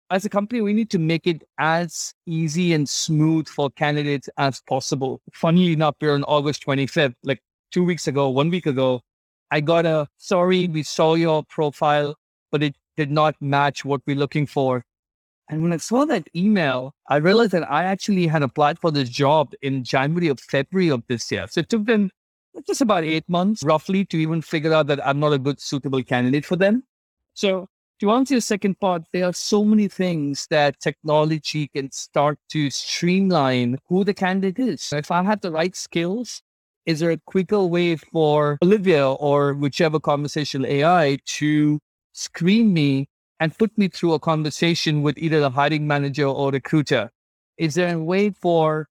as 0.10 0.24
a 0.24 0.30
company, 0.30 0.62
we 0.62 0.72
need 0.72 0.89
to 0.92 1.00
make 1.00 1.27
it 1.27 1.44
as 1.60 2.13
easy 2.25 2.72
and 2.72 2.88
smooth 2.88 3.50
for 3.50 3.70
candidates 3.72 4.30
as 4.38 4.62
possible. 4.70 5.20
Funnily 5.34 5.74
enough, 5.74 5.96
we're 6.00 6.13
on 6.13 6.24
August 6.24 6.65
25th, 6.65 7.15
like 7.24 7.42
two 7.72 7.84
weeks 7.84 8.08
ago, 8.08 8.30
one 8.30 8.50
week 8.50 8.65
ago, 8.65 9.01
I 9.51 9.60
got 9.60 9.86
a 9.86 10.08
sorry, 10.15 10.70
we 10.70 10.82
saw 10.84 11.15
your 11.15 11.44
profile, 11.44 12.15
but 12.54 12.63
it 12.63 12.77
did 12.96 13.12
not 13.12 13.36
match 13.42 13.84
what 13.84 14.00
we're 14.08 14.15
looking 14.15 14.48
for. 14.48 14.86
And 15.50 15.62
when 15.62 15.74
I 15.74 15.77
saw 15.77 16.06
that 16.06 16.30
email, 16.34 16.94
I 17.10 17.18
realized 17.18 17.51
that 17.51 17.70
I 17.70 17.84
actually 17.84 18.27
had 18.27 18.44
applied 18.44 18.80
for 18.80 18.92
this 18.92 19.10
job 19.10 19.51
in 19.62 19.84
January 19.84 20.30
or 20.30 20.36
February 20.36 20.89
of 20.89 21.04
this 21.10 21.30
year. 21.30 21.48
So 21.50 21.60
it 21.60 21.70
took 21.70 21.86
them 21.86 22.12
just 22.65 22.80
about 22.80 23.04
eight 23.04 23.27
months 23.27 23.62
roughly 23.62 24.06
to 24.06 24.18
even 24.18 24.42
figure 24.42 24.74
out 24.74 24.88
that 24.88 25.06
I'm 25.06 25.20
not 25.20 25.34
a 25.34 25.38
good 25.38 25.60
suitable 25.60 26.01
candidate 26.01 26.46
for 26.46 26.56
them. 26.56 26.84
So 27.36 27.68
to 28.00 28.12
answer 28.12 28.36
your 28.36 28.42
second 28.42 28.80
part, 28.80 29.04
there 29.12 29.25
are 29.25 29.34
so 29.34 29.63
many 29.65 29.89
things 29.89 30.48
that 30.50 30.80
technology 30.80 31.68
can 31.68 31.92
start 31.92 32.39
to 32.50 32.70
streamline 32.70 33.77
who 33.88 34.06
the 34.06 34.13
candidate 34.13 34.58
is. 34.58 34.92
If 34.94 35.12
I 35.12 35.22
had 35.22 35.42
the 35.42 35.51
right 35.51 35.75
skills, 35.75 36.42
is 36.86 37.01
there 37.01 37.12
a 37.12 37.20
quicker 37.25 37.63
way 37.63 37.98
for 37.98 38.58
Olivia 38.63 39.12
or 39.12 39.54
whichever 39.54 40.00
conversational 40.00 40.65
AI 40.65 41.20
to 41.25 41.79
screen 42.14 42.74
me 42.74 43.10
and 43.42 43.57
put 43.57 43.77
me 43.77 43.90
through 43.90 44.14
a 44.14 44.20
conversation 44.20 45.01
with 45.01 45.18
either 45.18 45.42
the 45.42 45.50
hiring 45.50 45.86
manager 45.86 46.27
or 46.27 46.51
recruiter? 46.51 47.12
Is 47.57 47.75
there 47.75 47.96
a 47.96 48.00
way 48.00 48.29
for 48.29 48.88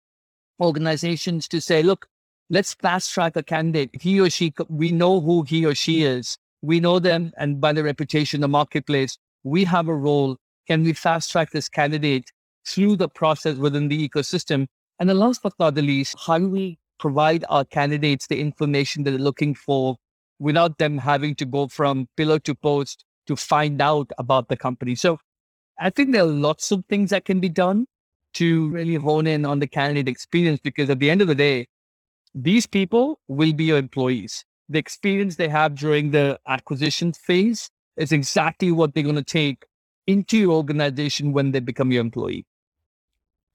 organizations 0.61 1.49
to 1.49 1.63
say, 1.63 1.83
look, 1.83 2.07
let's 2.51 2.75
fast 2.75 3.11
track 3.13 3.37
a 3.37 3.43
candidate. 3.43 3.91
He 4.03 4.21
or 4.21 4.29
she, 4.29 4.53
we 4.69 4.93
know 4.93 5.21
who 5.23 5.45
he 5.45 5.65
or 5.65 5.75
she 5.75 6.03
is 6.03 6.37
we 6.65 6.81
know 6.81 6.99
them 6.99 7.31
and 7.37 7.61
by 7.61 7.73
the 7.73 7.85
reputation, 7.85 8.41
the 8.41 8.49
marketplace, 8.49 9.19
we 9.43 9.65
have 9.65 9.87
a 9.87 9.95
role. 9.95 10.39
Can 10.67 10.83
we 10.83 10.95
fast 10.95 11.31
track 11.31 11.51
this 11.51 11.69
candidate 11.69 12.31
through 12.67 12.97
the 12.97 13.09
process 13.09 13.57
within 13.57 13.89
the 13.89 14.09
ecosystem? 14.09 14.67
And 14.99 15.11
the 15.11 15.15
last 15.15 15.43
but 15.43 15.53
not 15.59 15.75
the 15.75 15.83
least, 15.83 16.17
how 16.27 16.39
do 16.39 16.49
we 16.49 16.79
provide 16.99 17.45
our 17.51 17.67
candidates 17.67 18.27
the 18.27 18.41
information 18.41 19.05
that 19.05 19.11
they're 19.11 19.21
looking 19.21 19.55
for 19.55 19.97
without 20.39 20.79
them 20.79 20.97
having 20.97 21.35
to 21.35 21.45
go 21.45 21.69
from 21.69 22.09
pillar 22.17 22.39
to 22.41 22.55
post 22.55 23.05
to 23.27 23.37
find 23.37 23.83
out 23.83 24.11
about 24.17 24.49
the 24.49 24.57
company? 24.57 24.95
So 24.95 25.19
I 25.79 25.91
think 25.91 26.13
there 26.13 26.23
are 26.23 26.39
lots 26.49 26.73
of 26.73 26.85
things 26.89 27.11
that 27.11 27.27
can 27.27 27.41
be 27.41 27.51
done 27.51 27.87
to 28.35 28.71
really 28.71 28.95
hone 28.95 29.27
in 29.27 29.45
on 29.45 29.59
the 29.59 29.67
candidate 29.67 30.09
experience 30.09 30.61
because 30.65 30.89
at 30.89 30.99
the 30.99 31.11
end 31.11 31.21
of 31.21 31.29
the 31.29 31.35
day, 31.35 31.67
these 32.35 32.67
people 32.67 33.21
will 33.29 33.53
be 33.53 33.65
your 33.65 33.79
employees 33.79 34.45
the 34.69 34.79
experience 34.79 35.37
they 35.37 35.49
have 35.49 35.75
during 35.75 36.11
the 36.11 36.39
acquisition 36.47 37.13
phase 37.13 37.71
is 37.97 38.13
exactly 38.13 38.73
what 38.73 38.95
they're 38.95 39.03
going 39.03 39.15
to 39.15 39.23
take 39.23 39.65
into 40.07 40.37
your 40.37 40.53
organization 40.53 41.33
when 41.33 41.53
they 41.53 41.61
become 41.61 41.93
your 41.93 42.01
employee. 42.01 42.47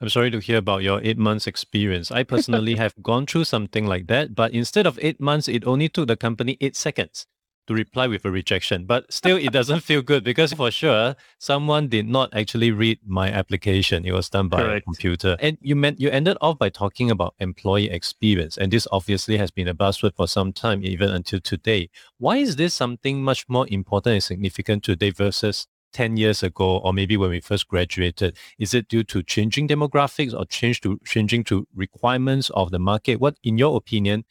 I'm 0.01 0.09
sorry 0.09 0.31
to 0.31 0.39
hear 0.39 0.57
about 0.57 0.81
your 0.81 1.01
eight 1.03 1.17
months 1.17 1.45
experience. 1.45 2.09
I 2.09 2.23
personally 2.23 2.75
have 2.83 2.93
gone 3.03 3.25
through 3.25 3.43
something 3.43 3.85
like 3.85 4.07
that, 4.07 4.33
but 4.33 4.53
instead 4.53 4.87
of 4.87 4.97
eight 5.01 5.19
months, 5.19 5.47
it 5.47 5.65
only 5.67 5.89
took 5.89 6.07
the 6.07 6.15
company 6.15 6.57
eight 6.61 6.75
seconds 6.75 7.27
to 7.69 7.75
reply 7.75 8.07
with 8.07 8.25
a 8.25 8.31
rejection. 8.31 8.85
But 8.85 9.13
still, 9.13 9.37
it 9.37 9.51
doesn't 9.53 9.81
feel 9.81 10.01
good 10.01 10.23
because 10.23 10.51
for 10.53 10.71
sure, 10.71 11.15
someone 11.37 11.87
did 11.87 12.07
not 12.07 12.33
actually 12.33 12.71
read 12.71 12.99
my 13.05 13.31
application. 13.31 14.05
It 14.05 14.11
was 14.11 14.27
done 14.27 14.49
by 14.49 14.63
Correct. 14.63 14.81
a 14.81 14.85
computer. 14.85 15.37
And 15.39 15.57
you 15.61 15.75
meant 15.75 15.99
you 15.99 16.09
ended 16.09 16.35
off 16.41 16.57
by 16.57 16.69
talking 16.69 17.11
about 17.11 17.35
employee 17.39 17.91
experience. 17.91 18.57
And 18.57 18.73
this 18.73 18.87
obviously 18.91 19.37
has 19.37 19.51
been 19.51 19.67
a 19.67 19.75
buzzword 19.75 20.15
for 20.15 20.27
some 20.27 20.51
time, 20.51 20.83
even 20.83 21.11
until 21.11 21.39
today. 21.39 21.89
Why 22.17 22.37
is 22.37 22.55
this 22.55 22.73
something 22.73 23.23
much 23.23 23.47
more 23.47 23.67
important 23.69 24.13
and 24.13 24.23
significant 24.23 24.83
today 24.83 25.11
versus 25.11 25.67
10 25.93 26.17
years 26.17 26.41
ago 26.41 26.77
or 26.77 26.91
maybe 26.91 27.17
when 27.17 27.31
we 27.31 27.39
first 27.39 27.67
graduated 27.67 28.37
is 28.59 28.75
it 28.75 28.87
due 28.87 29.03
to 29.03 29.23
changing 29.23 29.67
demographics 29.67 30.35
or 30.37 30.45
change 30.45 30.81
to 30.81 30.99
changing 31.03 31.43
to 31.43 31.67
requirements 31.73 32.51
of 32.51 32.69
the 32.69 32.77
market 32.77 33.19
what 33.19 33.37
in 33.43 33.57
your 33.57 33.75
opinion 33.75 34.23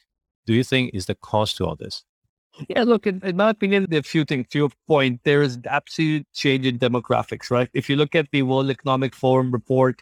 do 0.45 0.53
you 0.53 0.63
think 0.63 0.89
is 0.93 1.07
the 1.07 1.15
cause 1.15 1.53
to 1.53 1.65
all 1.65 1.75
this 1.75 2.05
yeah, 2.67 2.83
look, 2.83 3.07
in, 3.07 3.21
in, 3.23 3.37
my 3.37 3.49
opinion, 3.49 3.87
there 3.89 3.97
are 3.97 4.01
a 4.01 4.03
few 4.03 4.25
things. 4.25 4.47
To 4.49 4.57
your 4.57 4.69
point, 4.87 5.21
there 5.23 5.41
is 5.41 5.59
absolute 5.65 6.27
change 6.33 6.65
in 6.65 6.79
demographics, 6.79 7.49
right? 7.49 7.69
If 7.73 7.89
you 7.89 7.95
look 7.95 8.15
at 8.15 8.27
the 8.31 8.41
World 8.43 8.69
Economic 8.69 9.15
Forum 9.15 9.51
report, 9.51 10.01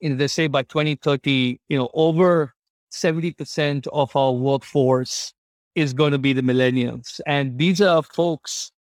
you 0.00 0.10
know, 0.10 0.16
they 0.16 0.28
say 0.28 0.46
by 0.46 0.62
2030, 0.62 1.60
you 1.68 1.78
know, 1.78 1.90
over 1.94 2.54
70% 2.92 3.86
of 3.88 4.14
our 4.16 4.32
workforce 4.32 5.32
is 5.74 5.92
going 5.92 6.12
to 6.12 6.18
be 6.18 6.32
the 6.32 6.42
millennials. 6.42 7.20
And 7.26 7.58
these 7.58 7.80
are 7.80 8.02
folks 8.02 8.72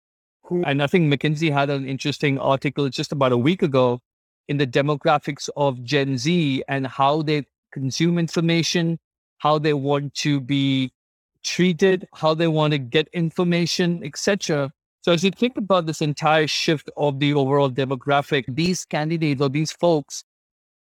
who, 0.44 0.64
and 0.64 0.82
I 0.82 0.88
think 0.88 1.14
McKinsey 1.14 1.52
had 1.52 1.70
an 1.70 1.88
interesting 1.88 2.40
article 2.40 2.90
just 2.90 3.12
about 3.12 3.32
a 3.32 3.38
week 3.38 3.62
ago 3.62 4.00
in 4.48 4.58
the 4.58 4.68
demographics 4.68 5.50
of 5.56 5.84
Gen 5.84 6.18
Z 6.18 6.64
and 6.68 6.88
how 6.88 7.22
they 7.22 7.46
consume 7.72 8.18
information, 8.18 8.98
how 9.38 9.60
they 9.60 9.74
want 9.74 10.16
to 10.16 10.42
be 10.42 10.92
treated, 11.44 12.08
how 12.14 12.34
they 12.34 12.48
want 12.48 12.72
to 12.72 12.78
get 12.78 13.08
information, 13.14 14.04
etc. 14.04 14.72
So 15.02 15.14
as 15.14 15.24
you 15.24 15.32
think 15.32 15.58
about 15.58 15.86
this 15.86 16.02
entire 16.02 16.48
shift 16.48 16.90
of 16.98 17.20
the 17.20 17.34
overall 17.34 17.70
demographic, 17.72 18.46
these 18.48 18.86
candidates 18.86 19.42
or 19.42 19.50
these 19.50 19.72
folks 19.72 20.24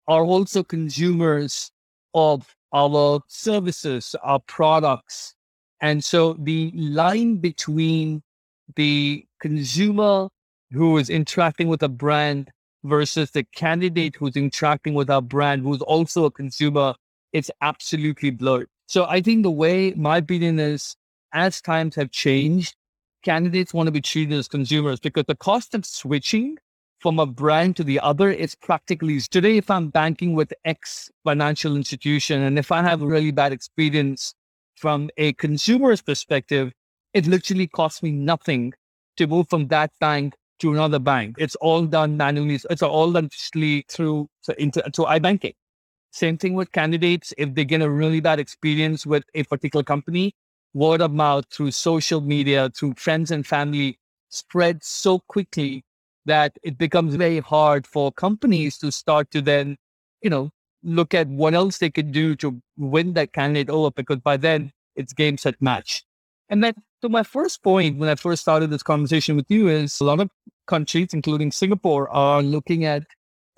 are 0.07 0.23
also 0.23 0.63
consumers 0.63 1.71
of 2.13 2.55
our 2.73 3.21
services, 3.27 4.15
our 4.23 4.39
products. 4.39 5.35
And 5.81 6.03
so 6.03 6.33
the 6.33 6.71
line 6.75 7.37
between 7.37 8.21
the 8.75 9.25
consumer 9.39 10.29
who 10.71 10.97
is 10.97 11.09
interacting 11.09 11.67
with 11.67 11.83
a 11.83 11.89
brand 11.89 12.51
versus 12.83 13.31
the 13.31 13.43
candidate 13.55 14.15
who's 14.15 14.35
interacting 14.35 14.93
with 14.93 15.09
our 15.09 15.21
brand, 15.21 15.63
who's 15.63 15.81
also 15.81 16.25
a 16.25 16.31
consumer, 16.31 16.95
it's 17.33 17.51
absolutely 17.61 18.31
blurred. 18.31 18.67
So 18.91 19.05
I 19.05 19.21
think 19.21 19.43
the 19.43 19.51
way 19.51 19.93
my 19.93 20.17
opinion 20.17 20.59
is, 20.59 20.97
as 21.31 21.61
times 21.61 21.95
have 21.95 22.11
changed, 22.11 22.75
candidates 23.23 23.73
want 23.73 23.87
to 23.87 23.91
be 23.91 24.01
treated 24.01 24.37
as 24.37 24.49
consumers 24.49 24.99
because 24.99 25.23
the 25.29 25.35
cost 25.37 25.73
of 25.73 25.85
switching 25.85 26.57
from 26.99 27.17
a 27.17 27.25
brand 27.25 27.77
to 27.77 27.85
the 27.85 28.01
other 28.01 28.29
is 28.29 28.53
practically 28.53 29.21
today. 29.21 29.55
If 29.55 29.71
I'm 29.71 29.91
banking 29.91 30.33
with 30.33 30.51
X 30.65 31.09
financial 31.23 31.77
institution 31.77 32.41
and 32.41 32.59
if 32.59 32.69
I 32.69 32.81
have 32.81 33.01
a 33.01 33.07
really 33.07 33.31
bad 33.31 33.53
experience 33.53 34.35
from 34.75 35.09
a 35.15 35.31
consumer's 35.35 36.01
perspective, 36.01 36.73
it 37.13 37.27
literally 37.27 37.67
costs 37.67 38.03
me 38.03 38.11
nothing 38.11 38.73
to 39.15 39.25
move 39.25 39.47
from 39.49 39.69
that 39.69 39.91
bank 40.01 40.33
to 40.59 40.73
another 40.73 40.99
bank. 40.99 41.37
It's 41.39 41.55
all 41.55 41.85
done 41.85 42.17
manually. 42.17 42.59
It's 42.69 42.83
all 42.83 43.13
done 43.13 43.29
digitally 43.29 43.89
through 43.89 44.27
so 44.41 44.53
into, 44.57 44.81
to 44.81 45.03
iBanking. 45.03 45.53
Same 46.11 46.37
thing 46.37 46.53
with 46.53 46.71
candidates. 46.71 47.33
If 47.37 47.55
they 47.55 47.65
get 47.65 47.81
a 47.81 47.89
really 47.89 48.19
bad 48.19 48.39
experience 48.39 49.05
with 49.05 49.23
a 49.33 49.43
particular 49.43 49.83
company, 49.83 50.33
word 50.73 51.01
of 51.01 51.11
mouth 51.11 51.45
through 51.51 51.71
social 51.71 52.21
media, 52.21 52.69
through 52.69 52.93
friends 52.95 53.31
and 53.31 53.45
family 53.45 53.97
spreads 54.29 54.87
so 54.87 55.19
quickly 55.19 55.83
that 56.25 56.57
it 56.63 56.77
becomes 56.77 57.15
very 57.15 57.39
hard 57.39 57.87
for 57.87 58.11
companies 58.11 58.77
to 58.77 58.91
start 58.91 59.31
to 59.31 59.41
then, 59.41 59.77
you 60.21 60.29
know, 60.29 60.51
look 60.83 61.13
at 61.13 61.27
what 61.27 61.53
else 61.53 61.77
they 61.77 61.89
could 61.89 62.11
do 62.11 62.35
to 62.35 62.61
win 62.77 63.13
that 63.13 63.33
candidate 63.33 63.69
over 63.69 63.91
because 63.91 64.19
by 64.19 64.37
then 64.37 64.71
it's 64.95 65.13
game 65.13 65.37
set 65.37 65.55
match. 65.61 66.03
And 66.49 66.63
then 66.63 66.73
to 67.01 67.09
my 67.09 67.23
first 67.23 67.63
point 67.63 67.97
when 67.97 68.09
I 68.09 68.15
first 68.15 68.41
started 68.41 68.69
this 68.69 68.83
conversation 68.83 69.35
with 69.35 69.45
you 69.49 69.69
is 69.69 69.99
a 69.99 70.03
lot 70.03 70.19
of 70.19 70.29
countries, 70.67 71.13
including 71.13 71.51
Singapore, 71.51 72.09
are 72.09 72.41
looking 72.41 72.85
at 72.85 73.03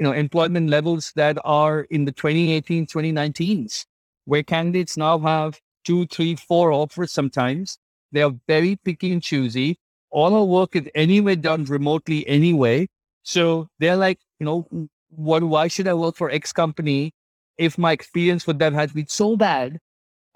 you 0.03 0.09
know 0.09 0.15
employment 0.15 0.69
levels 0.69 1.13
that 1.15 1.37
are 1.45 1.83
in 1.89 2.03
the 2.03 2.11
2018, 2.11 2.87
2019s, 2.87 3.85
where 4.25 4.43
candidates 4.43 4.97
now 4.97 5.17
have 5.19 5.61
two, 5.85 6.05
three, 6.07 6.35
four 6.35 6.73
offers 6.73 7.13
sometimes. 7.13 7.77
They 8.11 8.21
are 8.21 8.33
very 8.45 8.75
picky 8.83 9.13
and 9.13 9.23
choosy. 9.23 9.77
All 10.11 10.35
our 10.35 10.43
work 10.43 10.75
is 10.75 10.89
anyway 10.93 11.37
done 11.37 11.63
remotely 11.63 12.27
anyway. 12.27 12.89
So 13.23 13.69
they're 13.79 13.95
like, 13.95 14.19
you 14.41 14.45
know, 14.45 14.89
what 15.09 15.41
why 15.43 15.69
should 15.69 15.87
I 15.87 15.93
work 15.93 16.17
for 16.17 16.29
X 16.29 16.51
company 16.51 17.13
if 17.57 17.77
my 17.77 17.93
experience 17.93 18.45
with 18.45 18.59
them 18.59 18.73
has 18.73 18.91
been 18.91 19.07
so 19.07 19.37
bad? 19.37 19.79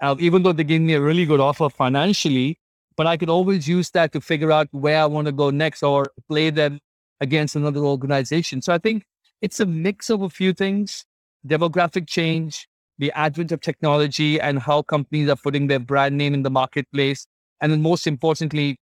Uh, 0.00 0.16
even 0.18 0.44
though 0.44 0.54
they 0.54 0.64
gave 0.64 0.80
me 0.80 0.94
a 0.94 1.00
really 1.02 1.26
good 1.26 1.40
offer 1.40 1.68
financially, 1.68 2.58
but 2.96 3.06
I 3.06 3.18
could 3.18 3.28
always 3.28 3.68
use 3.68 3.90
that 3.90 4.12
to 4.12 4.22
figure 4.22 4.50
out 4.50 4.68
where 4.70 5.02
I 5.02 5.04
want 5.04 5.26
to 5.26 5.32
go 5.32 5.50
next 5.50 5.82
or 5.82 6.06
play 6.26 6.48
them 6.48 6.80
against 7.20 7.54
another 7.54 7.80
organization. 7.80 8.62
So 8.62 8.72
I 8.72 8.78
think 8.78 9.04
it's 9.40 9.60
a 9.60 9.66
mix 9.66 10.10
of 10.10 10.22
a 10.22 10.30
few 10.30 10.52
things 10.52 11.04
demographic 11.46 12.06
change, 12.08 12.68
the 12.98 13.12
advent 13.12 13.52
of 13.52 13.60
technology, 13.60 14.40
and 14.40 14.58
how 14.58 14.82
companies 14.82 15.28
are 15.28 15.36
putting 15.36 15.68
their 15.68 15.78
brand 15.78 16.16
name 16.18 16.34
in 16.34 16.42
the 16.42 16.50
marketplace. 16.50 17.26
And 17.60 17.72
then, 17.72 17.80
most 17.80 18.06
importantly, 18.06 18.78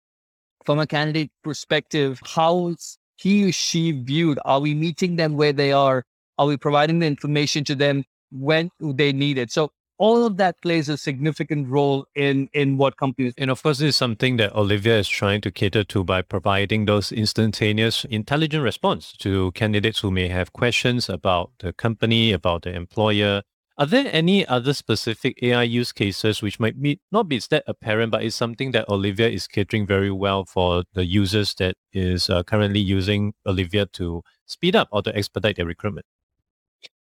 from 0.66 0.80
a 0.80 0.88
candidate 0.88 1.32
perspective, 1.44 2.20
how 2.24 2.76
he 3.18 3.50
or 3.50 3.52
she 3.52 3.92
viewed? 3.92 4.40
Are 4.46 4.60
we 4.60 4.74
meeting 4.74 5.16
them 5.16 5.36
where 5.36 5.54
they 5.54 5.72
are? 5.72 6.04
Are 6.38 6.48
we 6.48 6.58
providing 6.58 7.00
the 7.00 7.08
information 7.08 7.64
to 7.66 7.76
them 7.76 8.04
when 8.32 8.70
they 8.80 9.14
need 9.14 9.38
it? 9.38 9.52
So 9.52 9.72
all 9.98 10.26
of 10.26 10.38
that 10.38 10.62
plays 10.62 10.90
a 10.90 10.98
significant 10.98 11.68
role 11.70 12.06
in 12.16 12.50
in 12.54 12.78
what 12.78 12.98
companies 12.98 13.34
and 13.38 13.50
of 13.50 13.62
course 13.64 13.80
this 13.80 13.90
is 13.90 13.96
something 13.96 14.38
that 14.38 14.54
olivia 14.54 14.98
is 15.00 15.08
trying 15.08 15.40
to 15.42 15.52
cater 15.52 15.84
to 15.84 16.04
by 16.04 16.22
providing 16.22 16.86
those 16.86 17.12
instantaneous 17.12 18.06
intelligent 18.06 18.64
response 18.64 19.14
to 19.14 19.52
candidates 19.54 20.00
who 20.00 20.12
may 20.12 20.28
have 20.28 20.52
questions 20.54 21.10
about 21.10 21.52
the 21.60 21.72
company 21.74 22.32
about 22.32 22.64
the 22.64 22.74
employer. 22.74 23.42
Are 23.78 23.86
there 23.86 24.08
any 24.12 24.46
other 24.48 24.74
specific 24.74 25.38
ai 25.42 25.64
use 25.64 25.92
cases 25.92 26.42
which 26.42 26.60
might 26.62 26.82
be 26.82 27.00
not 27.12 27.28
be 27.28 27.40
that 27.50 27.64
apparent 27.68 28.12
but 28.12 28.24
is 28.24 28.34
something 28.34 28.72
that 28.72 28.88
olivia 28.88 29.28
is 29.28 29.48
catering 29.48 29.86
very 29.86 30.12
well 30.12 30.46
for 30.46 30.84
the 30.94 31.06
users 31.06 31.54
that 31.56 31.76
is 31.92 32.30
uh, 32.30 32.44
currently 32.44 32.80
using 32.80 33.34
olivia 33.46 33.86
to 33.88 34.24
speed 34.46 34.76
up 34.78 34.88
or 34.92 35.02
to 35.02 35.16
expedite 35.16 35.58
their 35.58 35.66
recruitment 35.66 36.06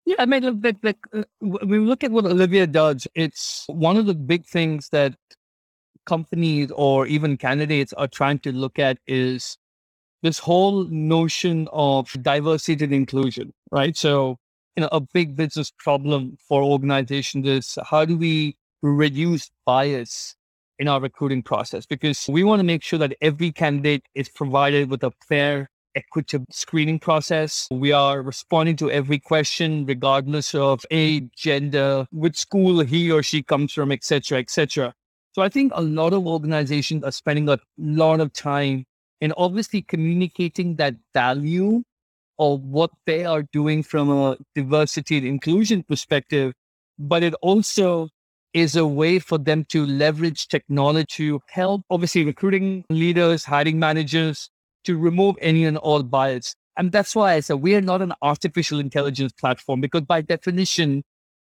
yeah, 0.06 0.16
I 0.20 0.26
mean, 0.26 0.62
like, 0.62 0.78
like 0.84 0.98
uh, 1.14 1.24
we 1.42 1.80
look 1.80 2.04
at 2.04 2.12
what 2.12 2.26
Olivia 2.26 2.68
does. 2.68 3.08
It's 3.16 3.66
one 3.68 3.98
of 3.98 4.06
the 4.06 4.14
big 4.14 4.46
things 4.46 4.90
that 4.90 5.16
companies 6.06 6.72
or 6.76 7.08
even 7.08 7.38
candidates 7.38 7.92
are 7.94 8.08
trying 8.08 8.40
to 8.40 8.52
look 8.52 8.78
at 8.78 9.00
is 9.08 9.58
this 10.22 10.38
whole 10.40 10.86
notion 10.86 11.68
of 11.74 12.12
diversity 12.22 12.84
and 12.84 12.94
inclusion, 12.94 13.54
right? 13.72 13.98
So, 13.98 14.38
you 14.76 14.82
know, 14.82 14.90
a 14.92 15.02
big 15.02 15.36
business 15.36 15.72
problem 15.80 16.38
for 16.48 16.64
organizations 16.64 17.48
is 17.48 17.78
how 17.90 18.06
do 18.06 18.18
we 18.18 18.58
reduce 18.82 19.50
bias 19.66 20.36
in 20.78 20.88
our 20.88 21.00
recruiting 21.00 21.42
process? 21.42 21.86
Because 21.86 22.28
we 22.28 22.44
want 22.44 22.60
to 22.60 22.64
make 22.64 22.84
sure 22.84 23.00
that 23.00 23.16
every 23.22 23.52
candidate 23.52 24.04
is 24.14 24.30
provided 24.30 24.90
with 24.90 25.04
a 25.04 25.12
fair 25.28 25.70
equitable 25.96 26.46
screening 26.52 27.00
process. 27.00 27.68
We 27.72 27.92
are 27.92 28.22
responding 28.22 28.76
to 28.78 28.92
every 28.92 29.20
question, 29.20 29.86
regardless 29.86 30.54
of 30.54 30.86
age, 30.92 31.30
gender, 31.36 32.08
which 32.12 32.38
school 32.38 32.82
he 32.82 33.12
or 33.12 33.24
she 33.24 33.44
comes 33.44 33.74
from, 33.74 33.92
etc., 33.92 34.40
etc. 34.40 34.94
So 35.34 35.42
I 35.42 35.50
think 35.50 35.72
a 35.76 35.82
lot 35.82 36.14
of 36.14 36.28
organizations 36.28 37.04
are 37.04 37.12
spending 37.12 37.50
a 37.50 37.60
lot 37.78 38.20
of 38.20 38.32
time 38.34 38.86
in 39.22 39.34
obviously 39.38 39.82
communicating 39.82 40.76
that 40.78 40.96
value 41.14 41.84
of 42.40 42.62
what 42.62 42.92
they 43.06 43.26
are 43.26 43.44
doing 43.54 43.84
from 43.84 44.10
a 44.12 44.38
diversity 44.56 45.18
and 45.18 45.28
inclusion 45.28 45.84
perspective, 45.84 46.54
but 47.00 47.24
it 47.24 47.34
also 47.42 48.10
is 48.54 48.76
a 48.76 48.86
way 48.86 49.20
for 49.20 49.38
them 49.38 49.66
to 49.66 49.86
leverage 49.86 50.48
technology 50.48 51.06
to 51.10 51.42
help 51.50 51.82
obviously 51.90 52.24
recruiting 52.24 52.86
leaders, 52.90 53.44
hiring 53.44 53.78
managers, 53.78 54.50
to 54.86 54.98
remove 54.98 55.36
any 55.42 55.66
and 55.66 55.78
all 55.78 56.04
bias. 56.04 56.56
And 56.78 56.92
that's 56.92 57.16
why 57.16 57.34
I 57.34 57.40
said 57.40 57.56
we 57.56 57.76
are 57.76 57.82
not 57.82 58.02
an 58.02 58.14
artificial 58.22 58.80
intelligence 58.80 59.32
platform 59.34 59.82
because 59.82 60.02
by 60.02 60.22
definition, 60.22 61.04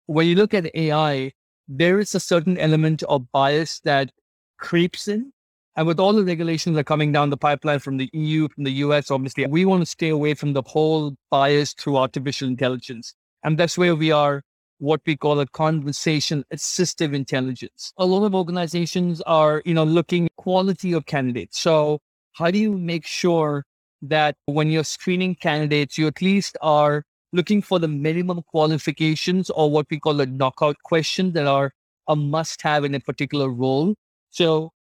when 0.06 0.28
you 0.28 0.36
look 0.36 0.54
at 0.54 0.70
AI, 0.76 1.32
there 1.68 2.00
is 2.00 2.14
a 2.14 2.20
certain 2.20 2.58
element 2.58 3.02
of 3.04 3.32
bias 3.32 3.80
that 3.82 4.12
creeps 4.58 5.08
in. 5.08 5.32
And 5.78 5.88
with 5.88 6.00
all 6.00 6.14
the 6.14 6.24
regulations 6.24 6.76
that 6.76 6.82
are 6.82 6.84
coming 6.84 7.12
down 7.12 7.32
the 7.32 7.38
pipeline 7.38 7.80
from 7.80 7.98
the 7.98 8.10
EU, 8.14 8.48
from 8.48 8.64
the 8.64 8.72
US, 8.72 9.12
obviously, 9.12 9.46
we 9.48 9.66
want 9.66 9.82
to 9.82 9.86
stay 9.86 10.10
away 10.10 10.34
from 10.34 10.54
the 10.54 10.62
whole 10.62 11.16
bias 11.30 11.74
through 11.74 11.98
artificial 11.98 12.48
intelligence. 12.48 13.14
And 13.44 13.58
that's 13.58 13.78
where 13.78 13.96
we 13.96 14.12
are 14.12 14.42
what 14.80 15.02
we 15.06 15.16
call 15.16 15.40
a 15.40 15.48
conversation 15.48 16.44
assistive 16.54 17.14
intelligence. 17.14 17.94
A 17.98 18.06
lot 18.06 18.26
of 18.26 18.36
organizations 18.36 19.22
are, 19.22 19.62
you 19.66 19.74
know, 19.74 19.84
looking 19.84 20.28
quality 20.38 20.94
of 20.94 21.06
candidates. 21.06 21.60
So 21.60 22.00
how 22.36 22.52
do 22.52 22.60
you 22.60 22.78
make 22.78 23.06
sure 23.06 23.66
that 24.02 24.36
when 24.46 24.70
you're 24.70 24.84
screening 24.84 25.36
candidates, 25.36 25.98
you 25.98 26.08
at 26.08 26.22
least 26.22 26.58
are 26.62 27.04
looking 27.32 27.62
for 27.62 27.80
the 27.80 27.88
minimum 27.88 28.42
qualifications 28.44 29.50
or 29.50 29.70
what 29.72 29.88
we 29.90 30.00
call 30.00 30.20
a 30.22 30.26
knockout 30.26 30.76
question 30.84 31.32
that 31.34 31.48
are 31.48 31.72
a 32.08 32.16
must 32.16 32.62
have 32.62 32.84
in 32.84 32.94
a 32.94 33.00
particular 33.00 33.50
role. 33.50 33.96
So 34.30 34.72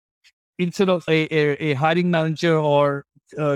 instead 0.58 0.88
of 0.88 1.04
a, 1.08 1.26
a, 1.34 1.70
a 1.70 1.74
hiring 1.74 2.10
manager 2.10 2.58
or 2.58 3.04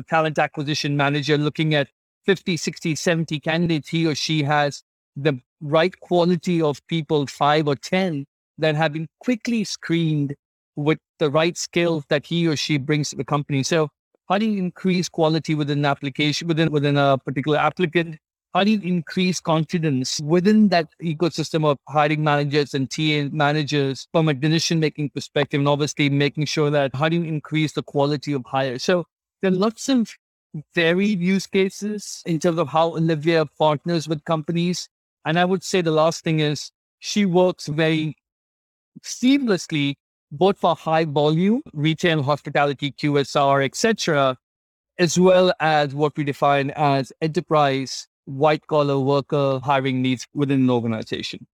talent 0.08 0.38
acquisition 0.38 0.96
manager 0.96 1.36
looking 1.36 1.74
at 1.74 1.88
50, 2.24 2.56
60, 2.56 2.94
70 2.94 3.40
candidates, 3.40 3.88
he 3.88 4.06
or 4.06 4.14
she 4.14 4.42
has 4.42 4.82
the 5.16 5.40
right 5.60 5.98
quality 6.00 6.62
of 6.62 6.84
people, 6.86 7.26
five 7.26 7.66
or 7.66 7.74
10 7.74 8.26
that 8.58 8.74
have 8.74 8.92
been 8.92 9.08
quickly 9.20 9.64
screened 9.64 10.34
with 10.76 10.98
the 11.18 11.30
right 11.30 11.56
skills 11.56 12.04
that 12.08 12.26
he 12.26 12.46
or 12.46 12.56
she 12.56 12.78
brings 12.78 13.10
to 13.10 13.16
the 13.16 13.24
company. 13.24 13.62
So 13.62 13.88
how 14.28 14.38
do 14.38 14.46
you 14.46 14.58
increase 14.58 15.08
quality 15.08 15.54
within 15.54 15.78
an 15.78 15.84
application, 15.86 16.48
within 16.48 16.70
within 16.70 16.96
a 16.96 17.14
uh, 17.14 17.16
particular 17.16 17.58
applicant? 17.58 18.16
How 18.54 18.64
do 18.64 18.70
you 18.70 18.80
increase 18.80 19.40
confidence 19.40 20.20
within 20.20 20.68
that 20.68 20.88
ecosystem 21.02 21.66
of 21.66 21.78
hiring 21.88 22.24
managers 22.24 22.74
and 22.74 22.90
TA 22.90 23.28
managers 23.30 24.06
from 24.12 24.28
a 24.28 24.34
decision 24.34 24.80
making 24.80 25.10
perspective? 25.10 25.60
And 25.60 25.68
obviously 25.68 26.08
making 26.10 26.46
sure 26.46 26.70
that 26.70 26.94
how 26.94 27.08
do 27.08 27.16
you 27.16 27.24
increase 27.24 27.72
the 27.72 27.82
quality 27.82 28.32
of 28.32 28.44
hire? 28.46 28.78
So 28.78 29.04
there 29.42 29.50
are 29.50 29.54
lots 29.54 29.88
of 29.88 30.10
varied 30.74 31.20
use 31.20 31.46
cases 31.46 32.22
in 32.26 32.38
terms 32.38 32.58
of 32.58 32.68
how 32.68 32.96
Olivia 32.96 33.46
partners 33.58 34.08
with 34.08 34.24
companies. 34.24 34.88
And 35.24 35.38
I 35.38 35.44
would 35.44 35.62
say 35.62 35.82
the 35.82 35.90
last 35.90 36.24
thing 36.24 36.40
is 36.40 36.70
she 37.00 37.26
works 37.26 37.66
very 37.66 38.16
seamlessly 39.02 39.94
both 40.30 40.58
for 40.58 40.74
high 40.76 41.04
volume, 41.04 41.62
retail, 41.72 42.22
hospitality, 42.22 42.92
QSR, 42.92 43.64
etc., 43.64 44.36
as 44.98 45.18
well 45.18 45.52
as 45.60 45.94
what 45.94 46.16
we 46.16 46.24
define 46.24 46.70
as 46.70 47.12
enterprise 47.22 48.08
white 48.24 48.66
collar 48.66 48.98
worker 48.98 49.60
hiring 49.62 50.02
needs 50.02 50.26
within 50.34 50.60
an 50.62 50.70
organization. 50.70 51.46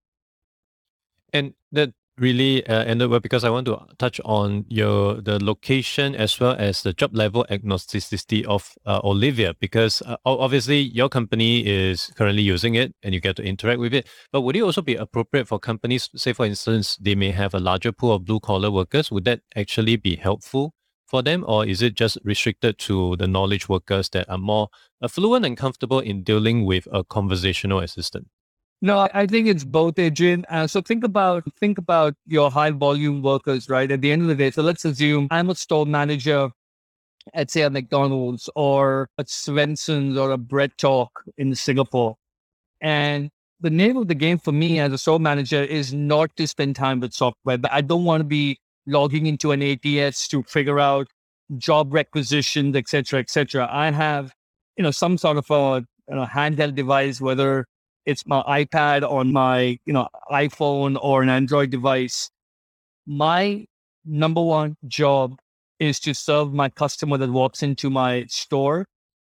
And 1.33 1.55
that 1.73 1.93
really 2.19 2.67
uh, 2.67 2.85
ended 2.85 3.11
well 3.11 3.21
because 3.21 3.45
I 3.45 3.51
want 3.51 3.67
to 3.67 3.79
touch 3.99 4.21
on 4.25 4.65
your 4.69 5.21
the 5.21 5.43
location 5.43 6.15
as 6.15 6.39
well 6.39 6.55
as 6.59 6.83
the 6.83 6.93
job 6.93 7.15
level 7.15 7.45
agnosticity 7.51 8.45
of 8.45 8.73
uh, 8.87 9.01
Olivia 9.03 9.55
because 9.59 10.03
uh, 10.03 10.17
obviously 10.25 10.81
your 10.81 11.09
company 11.09 11.67
is 11.67 12.13
currently 12.17 12.43
using 12.43 12.75
it 12.77 12.95
and 13.03 13.15
you 13.15 13.21
get 13.21 13.37
to 13.37 13.43
interact 13.43 13.81
with 13.81 13.95
it. 13.95 14.07
But 14.33 14.43
would 14.43 14.57
it 14.57 14.63
also 14.63 14.83
be 14.83 14.95
appropriate 14.95 15.49
for 15.49 15.59
companies, 15.59 16.09
say 16.15 16.33
for 16.33 16.47
instance, 16.47 16.97
they 17.01 17.15
may 17.15 17.31
have 17.33 17.55
a 17.55 17.61
larger 17.61 17.93
pool 17.93 18.15
of 18.15 18.25
blue 18.25 18.41
collar 18.41 18.71
workers? 18.71 19.11
Would 19.11 19.25
that 19.25 19.41
actually 19.57 19.97
be 19.97 20.17
helpful 20.17 20.75
for 21.07 21.23
them, 21.23 21.45
or 21.47 21.67
is 21.67 21.83
it 21.83 21.95
just 21.95 22.19
restricted 22.25 22.79
to 22.79 23.17
the 23.17 23.27
knowledge 23.27 23.69
workers 23.69 24.09
that 24.11 24.29
are 24.29 24.39
more 24.39 24.69
fluent 25.09 25.45
and 25.45 25.57
comfortable 25.57 26.01
in 26.01 26.23
dealing 26.23 26.65
with 26.65 26.89
a 26.93 27.05
conversational 27.05 27.81
assistant? 27.81 28.27
No, 28.85 29.09
I 29.15 29.27
think 29.27 29.49
it's 29.49 29.65
both, 29.65 29.99
Adrian. 29.99 30.45
Uh, 30.51 30.67
so 30.67 30.83
think 30.83 31.05
about 31.05 31.43
think 31.59 31.79
about 31.79 32.15
your 32.27 32.51
high 32.51 32.71
volume 32.71 33.23
workers, 33.23 33.71
right? 33.71 33.91
At 33.91 34.03
the 34.03 34.13
end 34.13 34.21
of 34.21 34.29
the 34.29 34.35
day, 34.35 34.51
so 34.51 34.61
let's 34.61 34.85
assume 34.85 35.27
I'm 35.31 35.49
a 35.49 35.55
store 35.55 35.87
manager 35.87 36.51
at 37.33 37.51
say 37.51 37.63
a 37.63 37.71
McDonald's 37.71 38.51
or 38.55 39.09
a 39.17 39.25
Swenson's 39.27 40.19
or 40.19 40.33
a 40.33 40.37
BreadTalk 40.37 41.09
in 41.39 41.55
Singapore. 41.55 42.17
And 42.83 43.31
the 43.59 43.71
name 43.71 43.97
of 43.97 44.09
the 44.09 44.15
game 44.15 44.37
for 44.37 44.53
me 44.53 44.79
as 44.81 44.93
a 44.93 44.99
store 44.99 45.19
manager 45.19 45.63
is 45.63 45.95
not 45.95 46.37
to 46.37 46.47
spend 46.47 46.77
time 46.77 47.01
with 47.01 47.15
software. 47.15 47.57
But 47.57 47.73
I 47.73 47.81
don't 47.81 48.05
want 48.05 48.21
to 48.21 48.25
be 48.25 48.59
logging 48.87 49.25
into 49.25 49.53
an 49.53 49.63
ATS 49.63 50.29
to 50.29 50.43
figure 50.43 50.79
out 50.79 51.09
job 51.57 51.95
requisitions, 51.95 52.77
etc., 52.77 53.21
etc. 53.21 53.67
I 53.73 53.91
have, 53.93 54.35
you 54.77 54.83
know, 54.83 54.91
some 54.91 55.17
sort 55.17 55.39
of 55.39 55.51
a 55.51 55.87
you 56.11 56.17
know, 56.17 56.27
handheld 56.27 56.75
device, 56.75 57.19
whether 57.19 57.65
it's 58.07 58.27
my 58.27 58.43
iPad 58.43 59.09
on 59.09 59.33
my, 59.33 59.79
you 59.87 59.93
know, 59.93 60.09
iPhone 60.31 60.99
or 61.01 61.23
an 61.23 61.29
Android 61.29 61.71
device. 61.71 62.31
My 63.07 63.67
number 64.05 64.43
one 64.43 64.77
job 64.87 65.39
is 65.79 65.99
to 66.01 66.15
serve 66.15 66.53
my 66.53 66.69
customer 66.69 67.19
that 67.19 67.31
walks 67.31 67.63
into 67.63 67.91
my 67.91 68.25
store. 68.29 68.87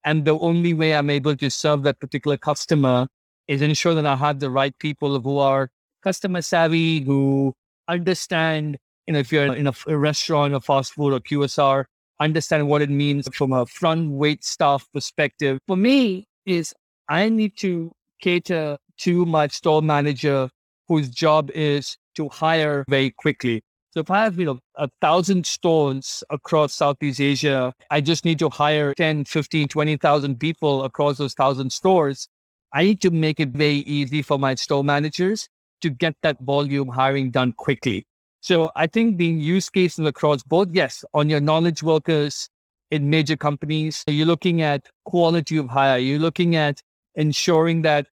And 0.06 0.26
the 0.26 0.38
only 0.40 0.74
way 0.74 0.96
I'm 0.96 1.10
able 1.10 1.36
to 1.36 1.50
serve 1.50 1.84
that 1.84 2.00
particular 2.00 2.38
customer 2.38 3.08
is 3.48 3.62
ensure 3.62 3.96
that 3.96 4.06
I 4.06 4.16
have 4.16 4.40
the 4.40 4.50
right 4.50 4.78
people 4.80 5.20
who 5.20 5.38
are 5.40 5.70
customer 6.04 6.42
savvy, 6.42 7.02
who 7.02 7.54
understand, 7.88 8.78
you 9.08 9.14
know, 9.14 9.20
if 9.20 9.32
you're 9.32 9.54
in 9.54 9.68
a, 9.68 9.74
a 9.88 9.98
restaurant, 9.98 10.54
a 10.54 10.62
fast 10.62 10.94
food 10.94 11.14
or 11.14 11.20
QSR, 11.20 11.86
understand 12.20 12.68
what 12.68 12.82
it 12.82 12.90
means 12.90 13.28
from 13.34 13.52
a 13.52 13.66
front 13.66 14.12
wait 14.12 14.44
staff 14.44 14.88
perspective. 14.94 15.60
For 15.68 15.76
me, 15.76 16.28
is 16.46 16.74
I 17.10 17.30
need 17.30 17.58
to 17.58 17.92
cater 18.20 18.78
to 19.00 19.26
my 19.26 19.48
store 19.48 19.82
manager 19.82 20.50
whose 20.88 21.10
job 21.10 21.52
is 21.52 21.98
to 22.16 22.28
hire 22.30 22.84
very 22.90 23.12
quickly. 23.12 23.62
So 23.92 24.02
if 24.02 24.12
I 24.12 24.24
have, 24.24 24.38
you 24.38 24.46
know, 24.46 24.60
a 24.76 24.90
thousand 25.02 25.46
stores 25.48 26.24
across 26.30 26.74
Southeast 26.74 27.20
Asia, 27.20 27.74
I 27.90 28.02
just 28.02 28.24
need 28.24 28.40
to 28.40 28.50
hire 28.50 28.94
10, 28.94 29.26
15, 29.26 29.68
20,000 29.68 30.40
people 30.40 30.84
across 30.84 31.18
those 31.18 31.34
thousand 31.34 31.72
stores. 31.72 32.28
I 32.72 32.84
need 32.84 33.02
to 33.02 33.10
make 33.10 33.40
it 33.40 33.50
very 33.50 33.78
easy 33.78 34.22
for 34.22 34.38
my 34.38 34.56
store 34.56 34.84
managers 34.84 35.50
to 35.82 35.90
get 35.90 36.16
that 36.22 36.40
volume 36.42 36.90
hiring 36.90 37.32
done 37.32 37.54
quickly. 37.54 38.06
So 38.42 38.72
I 38.76 38.88
think 38.88 39.18
the 39.18 39.26
use 39.26 39.70
cases 39.70 40.06
across 40.06 40.44
both, 40.44 40.70
yes, 40.72 41.04
on 41.14 41.30
your 41.30 41.42
knowledge 41.42 41.82
workers 41.82 42.50
in 42.92 43.10
major 43.10 43.36
companies, 43.36 44.04
you're 44.08 44.26
looking 44.26 44.62
at 44.62 44.88
quality 45.06 45.58
of 45.58 45.68
hire. 45.70 45.98
You're 45.98 46.20
looking 46.20 46.56
at 46.56 46.82
ensuring 47.16 47.82
that 47.84 48.08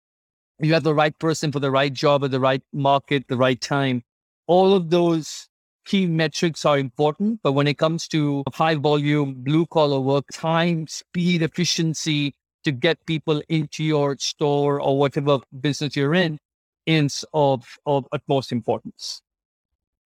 you 0.59 0.73
have 0.73 0.83
the 0.83 0.93
right 0.93 1.17
person 1.19 1.51
for 1.51 1.59
the 1.59 1.71
right 1.71 1.91
job 1.91 2.23
at 2.23 2.31
the 2.31 2.39
right 2.39 2.63
market, 2.71 3.27
the 3.27 3.37
right 3.37 3.59
time. 3.59 4.03
All 4.47 4.73
of 4.73 4.89
those 4.89 5.47
key 5.85 6.05
metrics 6.05 6.65
are 6.65 6.77
important, 6.77 7.39
but 7.43 7.53
when 7.53 7.67
it 7.67 7.77
comes 7.77 8.07
to 8.09 8.43
high 8.53 8.75
volume, 8.75 9.35
blue 9.43 9.65
collar 9.67 9.99
work, 9.99 10.25
time, 10.31 10.87
speed, 10.87 11.41
efficiency 11.41 12.33
to 12.63 12.71
get 12.71 13.05
people 13.05 13.41
into 13.49 13.83
your 13.83 14.15
store 14.19 14.79
or 14.79 14.97
whatever 14.97 15.39
business 15.59 15.95
you're 15.95 16.13
in 16.13 16.39
is 16.85 17.25
of, 17.33 17.77
of 17.85 18.07
utmost 18.11 18.51
importance. 18.51 19.21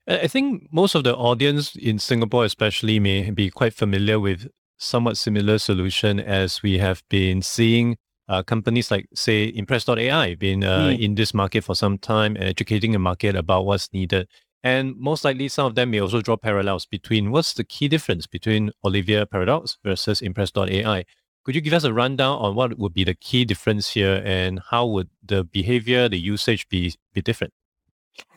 I 0.07 0.27
think 0.27 0.69
most 0.71 0.95
of 0.95 1.03
the 1.03 1.15
audience 1.15 1.75
in 1.75 1.99
Singapore, 1.99 2.45
especially, 2.45 2.99
may 2.99 3.29
be 3.29 3.49
quite 3.49 3.73
familiar 3.73 4.19
with 4.19 4.47
somewhat 4.77 5.17
similar 5.17 5.57
solution 5.57 6.19
as 6.19 6.63
we 6.63 6.77
have 6.77 7.03
been 7.09 7.41
seeing 7.41 7.97
uh, 8.27 8.43
companies 8.43 8.91
like, 8.91 9.07
say, 9.13 9.51
Impress.ai 9.55 10.35
been 10.35 10.63
uh, 10.63 10.87
mm. 10.89 10.99
in 10.99 11.15
this 11.15 11.33
market 11.33 11.63
for 11.63 11.75
some 11.75 11.97
time 11.97 12.35
and 12.35 12.45
educating 12.45 12.91
the 12.91 12.99
market 12.99 13.35
about 13.35 13.65
what's 13.65 13.91
needed. 13.93 14.27
And 14.63 14.97
most 14.97 15.23
likely, 15.23 15.47
some 15.47 15.67
of 15.67 15.75
them 15.75 15.91
may 15.91 16.01
also 16.01 16.21
draw 16.21 16.35
parallels 16.35 16.85
between 16.85 17.31
what's 17.31 17.53
the 17.53 17.63
key 17.63 17.87
difference 17.87 18.27
between 18.27 18.71
Olivia 18.83 19.25
Paradox 19.25 19.77
versus 19.83 20.21
Impress.ai. 20.21 21.05
Could 21.45 21.55
you 21.55 21.61
give 21.61 21.73
us 21.73 21.85
a 21.85 21.93
rundown 21.93 22.37
on 22.39 22.55
what 22.55 22.77
would 22.77 22.93
be 22.93 23.05
the 23.05 23.13
key 23.13 23.45
difference 23.45 23.91
here 23.91 24.21
and 24.25 24.59
how 24.71 24.85
would 24.87 25.09
the 25.25 25.45
behavior, 25.45 26.09
the 26.09 26.19
usage 26.19 26.67
be, 26.67 26.93
be 27.13 27.21
different? 27.21 27.53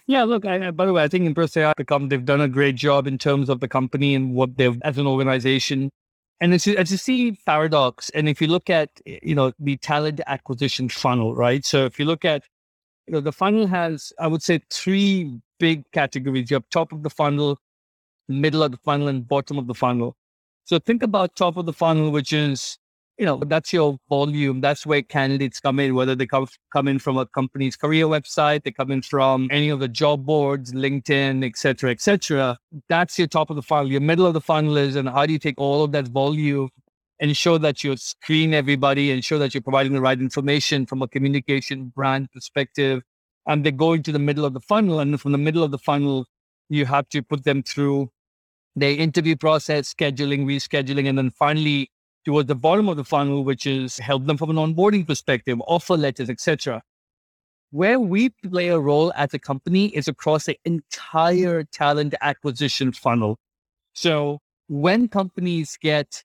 Yeah, 0.06 0.24
look, 0.24 0.44
I, 0.44 0.70
by 0.70 0.86
the 0.86 0.92
way, 0.92 1.02
I 1.02 1.08
think 1.08 1.24
Impress 1.24 1.56
AI 1.56 1.72
become 1.76 2.08
they've 2.08 2.24
done 2.24 2.40
a 2.40 2.48
great 2.48 2.76
job 2.76 3.06
in 3.06 3.18
terms 3.18 3.48
of 3.48 3.60
the 3.60 3.68
company 3.68 4.14
and 4.14 4.34
what 4.34 4.56
they've 4.56 4.80
as 4.82 4.98
an 4.98 5.06
organization. 5.06 5.90
And 6.40 6.54
as 6.54 6.66
you, 6.66 6.82
see 6.84 7.38
Paradox, 7.44 8.08
and 8.10 8.28
if 8.28 8.40
you 8.40 8.48
look 8.48 8.70
at 8.70 8.88
you 9.04 9.34
know 9.34 9.52
the 9.58 9.76
talent 9.76 10.20
acquisition 10.26 10.88
funnel, 10.88 11.34
right? 11.34 11.64
So 11.64 11.84
if 11.84 11.98
you 11.98 12.06
look 12.06 12.24
at 12.24 12.44
you 13.06 13.12
know 13.12 13.20
the 13.20 13.32
funnel 13.32 13.66
has, 13.66 14.12
I 14.18 14.26
would 14.26 14.42
say, 14.42 14.60
three 14.70 15.40
big 15.58 15.84
categories. 15.92 16.50
You 16.50 16.54
have 16.54 16.68
top 16.70 16.92
of 16.92 17.02
the 17.02 17.10
funnel, 17.10 17.58
middle 18.28 18.62
of 18.62 18.70
the 18.70 18.78
funnel, 18.78 19.08
and 19.08 19.28
bottom 19.28 19.58
of 19.58 19.66
the 19.66 19.74
funnel. 19.74 20.16
So 20.64 20.78
think 20.78 21.02
about 21.02 21.36
top 21.36 21.56
of 21.56 21.66
the 21.66 21.72
funnel, 21.72 22.10
which 22.10 22.32
is 22.32 22.78
you 23.20 23.26
know, 23.26 23.36
that's 23.36 23.70
your 23.70 23.98
volume. 24.08 24.62
That's 24.62 24.86
where 24.86 25.02
candidates 25.02 25.60
come 25.60 25.78
in, 25.78 25.94
whether 25.94 26.14
they 26.14 26.26
come, 26.26 26.46
come 26.72 26.88
in 26.88 26.98
from 26.98 27.18
a 27.18 27.26
company's 27.26 27.76
career 27.76 28.06
website, 28.06 28.64
they 28.64 28.70
come 28.70 28.90
in 28.90 29.02
from 29.02 29.46
any 29.50 29.68
of 29.68 29.78
the 29.78 29.88
job 29.88 30.24
boards, 30.24 30.72
LinkedIn, 30.72 31.44
et 31.44 31.58
cetera, 31.58 31.90
et 31.90 32.00
cetera. 32.00 32.56
That's 32.88 33.18
your 33.18 33.28
top 33.28 33.50
of 33.50 33.56
the 33.56 33.62
funnel. 33.62 33.90
Your 33.92 34.00
middle 34.00 34.24
of 34.24 34.32
the 34.32 34.40
funnel 34.40 34.78
is, 34.78 34.96
and 34.96 35.06
how 35.06 35.26
do 35.26 35.34
you 35.34 35.38
take 35.38 35.56
all 35.58 35.84
of 35.84 35.92
that 35.92 36.08
volume, 36.08 36.70
and 37.20 37.28
ensure 37.28 37.58
that 37.58 37.84
you 37.84 37.94
screen 37.98 38.54
everybody, 38.54 39.10
ensure 39.10 39.38
that 39.38 39.52
you're 39.52 39.60
providing 39.60 39.92
the 39.92 40.00
right 40.00 40.18
information 40.18 40.86
from 40.86 41.02
a 41.02 41.06
communication 41.06 41.92
brand 41.94 42.32
perspective. 42.32 43.02
And 43.46 43.66
they 43.66 43.70
go 43.70 43.92
into 43.92 44.12
the 44.12 44.18
middle 44.18 44.46
of 44.46 44.54
the 44.54 44.60
funnel. 44.60 44.98
And 45.00 45.20
from 45.20 45.32
the 45.32 45.38
middle 45.38 45.62
of 45.62 45.70
the 45.70 45.78
funnel, 45.78 46.24
you 46.70 46.86
have 46.86 47.06
to 47.10 47.22
put 47.22 47.44
them 47.44 47.62
through 47.62 48.08
the 48.76 48.94
interview 48.94 49.36
process, 49.36 49.92
scheduling, 49.92 50.46
rescheduling, 50.46 51.06
and 51.06 51.18
then 51.18 51.30
finally 51.32 51.90
towards 52.24 52.48
the 52.48 52.54
bottom 52.54 52.88
of 52.88 52.96
the 52.96 53.04
funnel, 53.04 53.44
which 53.44 53.66
is 53.66 53.98
help 53.98 54.26
them 54.26 54.36
from 54.36 54.50
an 54.50 54.56
onboarding 54.56 55.06
perspective, 55.06 55.60
offer 55.66 55.96
letters, 55.96 56.30
etc. 56.30 56.82
Where 57.70 58.00
we 58.00 58.30
play 58.30 58.68
a 58.68 58.78
role 58.78 59.12
as 59.16 59.32
a 59.32 59.38
company 59.38 59.86
is 59.88 60.08
across 60.08 60.46
the 60.46 60.58
entire 60.64 61.64
talent 61.64 62.14
acquisition 62.20 62.92
funnel. 62.92 63.38
So 63.94 64.40
when 64.68 65.08
companies 65.08 65.78
get 65.80 66.22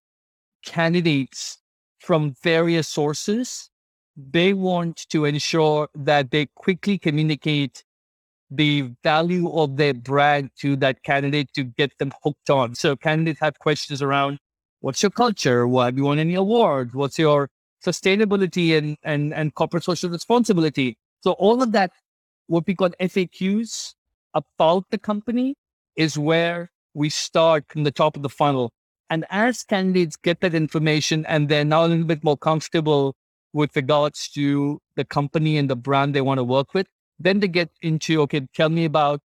candidates 0.63 1.59
from 1.99 2.35
various 2.43 2.87
sources, 2.87 3.69
they 4.17 4.53
want 4.53 5.07
to 5.09 5.25
ensure 5.25 5.89
that 5.95 6.31
they 6.31 6.47
quickly 6.55 6.97
communicate 6.97 7.83
the 8.51 8.91
value 9.03 9.51
of 9.51 9.75
their 9.75 9.93
brand 9.93 10.51
to 10.59 10.75
that 10.77 11.03
candidate 11.03 11.51
to 11.53 11.63
get 11.63 11.97
them 11.97 12.11
hooked 12.23 12.49
on. 12.49 12.75
So 12.75 12.95
candidates 12.95 13.39
have 13.39 13.57
questions 13.59 14.01
around 14.01 14.39
What's 14.85 15.01
your 15.01 15.09
culture? 15.09 15.67
What, 15.67 15.85
have 15.85 15.97
you 15.97 16.03
won 16.03 16.19
any 16.19 16.35
awards? 16.35 16.93
What's 16.93 17.17
your 17.17 17.49
sustainability 17.83 18.77
and, 18.77 18.97
and, 19.01 19.33
and 19.33 19.51
corporate 19.55 19.83
social 19.83 20.11
responsibility? 20.11 20.99
So 21.21 21.31
all 21.31 21.63
of 21.63 21.71
that, 21.71 21.89
what 22.45 22.67
we 22.67 22.75
call 22.75 22.91
FAQs 23.01 23.95
about 24.35 24.83
the 24.91 24.99
company 24.99 25.55
is 25.95 26.19
where 26.19 26.69
we 26.93 27.09
start 27.09 27.65
from 27.67 27.83
the 27.83 27.89
top 27.89 28.15
of 28.15 28.21
the 28.21 28.29
funnel. 28.29 28.69
And 29.09 29.25
as 29.31 29.63
candidates 29.63 30.17
get 30.17 30.41
that 30.41 30.53
information 30.53 31.25
and 31.25 31.49
they're 31.49 31.65
now 31.65 31.87
a 31.87 31.87
little 31.87 32.05
bit 32.05 32.23
more 32.23 32.37
comfortable 32.37 33.15
with 33.53 33.75
regards 33.75 34.29
to 34.33 34.79
the 34.95 35.03
company 35.03 35.57
and 35.57 35.67
the 35.67 35.75
brand 35.75 36.13
they 36.13 36.21
want 36.21 36.37
to 36.37 36.43
work 36.43 36.75
with, 36.75 36.85
then 37.17 37.39
they 37.39 37.47
get 37.47 37.71
into, 37.81 38.21
okay, 38.21 38.47
tell 38.53 38.69
me 38.69 38.85
about 38.85 39.19